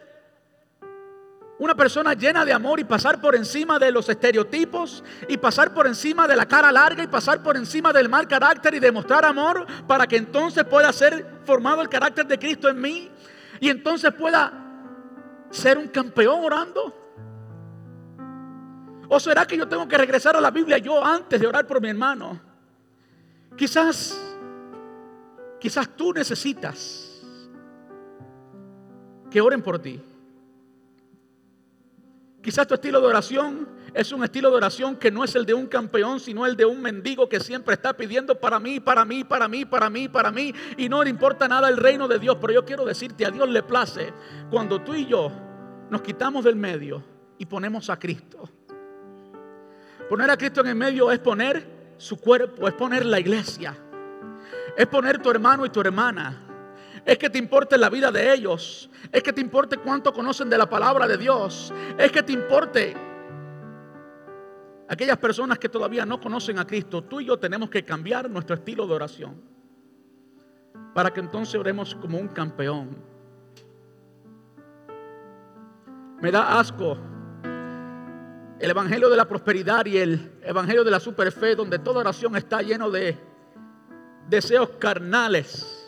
[1.60, 5.86] una persona llena de amor y pasar por encima de los estereotipos y pasar por
[5.86, 9.66] encima de la cara larga y pasar por encima del mal carácter y demostrar amor
[9.86, 13.10] para que entonces pueda ser formado el carácter de Cristo en mí
[13.60, 14.50] y entonces pueda
[15.50, 16.96] ser un campeón orando.
[19.10, 21.78] ¿O será que yo tengo que regresar a la Biblia yo antes de orar por
[21.82, 22.40] mi hermano?
[23.54, 24.18] Quizás,
[25.60, 27.22] quizás tú necesitas
[29.30, 30.02] que oren por ti.
[32.42, 35.52] Quizás tu estilo de oración es un estilo de oración que no es el de
[35.52, 39.24] un campeón, sino el de un mendigo que siempre está pidiendo para mí, para mí,
[39.24, 42.38] para mí, para mí, para mí, y no le importa nada el reino de Dios.
[42.40, 44.12] Pero yo quiero decirte, a Dios le place
[44.50, 45.30] cuando tú y yo
[45.90, 47.02] nos quitamos del medio
[47.36, 48.48] y ponemos a Cristo.
[50.08, 53.76] Poner a Cristo en el medio es poner su cuerpo, es poner la iglesia,
[54.76, 56.49] es poner tu hermano y tu hermana
[57.04, 60.58] es que te importe la vida de ellos, es que te importe cuánto conocen de
[60.58, 62.94] la palabra de Dios, es que te importe
[64.88, 67.02] aquellas personas que todavía no conocen a Cristo.
[67.02, 69.40] Tú y yo tenemos que cambiar nuestro estilo de oración
[70.94, 72.96] para que entonces oremos como un campeón.
[76.20, 76.98] Me da asco
[78.58, 82.60] el evangelio de la prosperidad y el evangelio de la superfe, donde toda oración está
[82.60, 83.16] lleno de
[84.28, 85.79] deseos carnales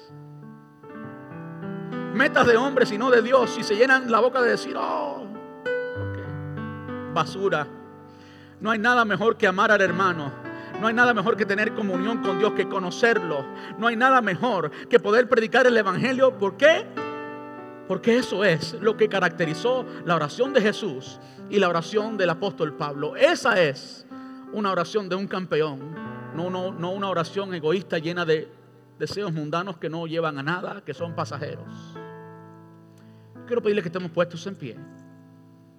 [2.12, 5.26] metas de hombres y no de Dios y se llenan la boca de decir, oh,
[7.12, 7.66] basura.
[8.60, 10.32] No hay nada mejor que amar al hermano.
[10.80, 13.44] No hay nada mejor que tener comunión con Dios, que conocerlo.
[13.78, 16.38] No hay nada mejor que poder predicar el Evangelio.
[16.38, 16.86] ¿Por qué?
[17.88, 22.74] Porque eso es lo que caracterizó la oración de Jesús y la oración del apóstol
[22.74, 23.16] Pablo.
[23.16, 24.06] Esa es
[24.52, 25.94] una oración de un campeón,
[26.34, 28.48] no, no, no una oración egoísta llena de
[29.03, 31.66] deseos mundanos que no llevan a nada, que son pasajeros.
[33.48, 34.76] Quiero pedirle que estemos puestos en pie.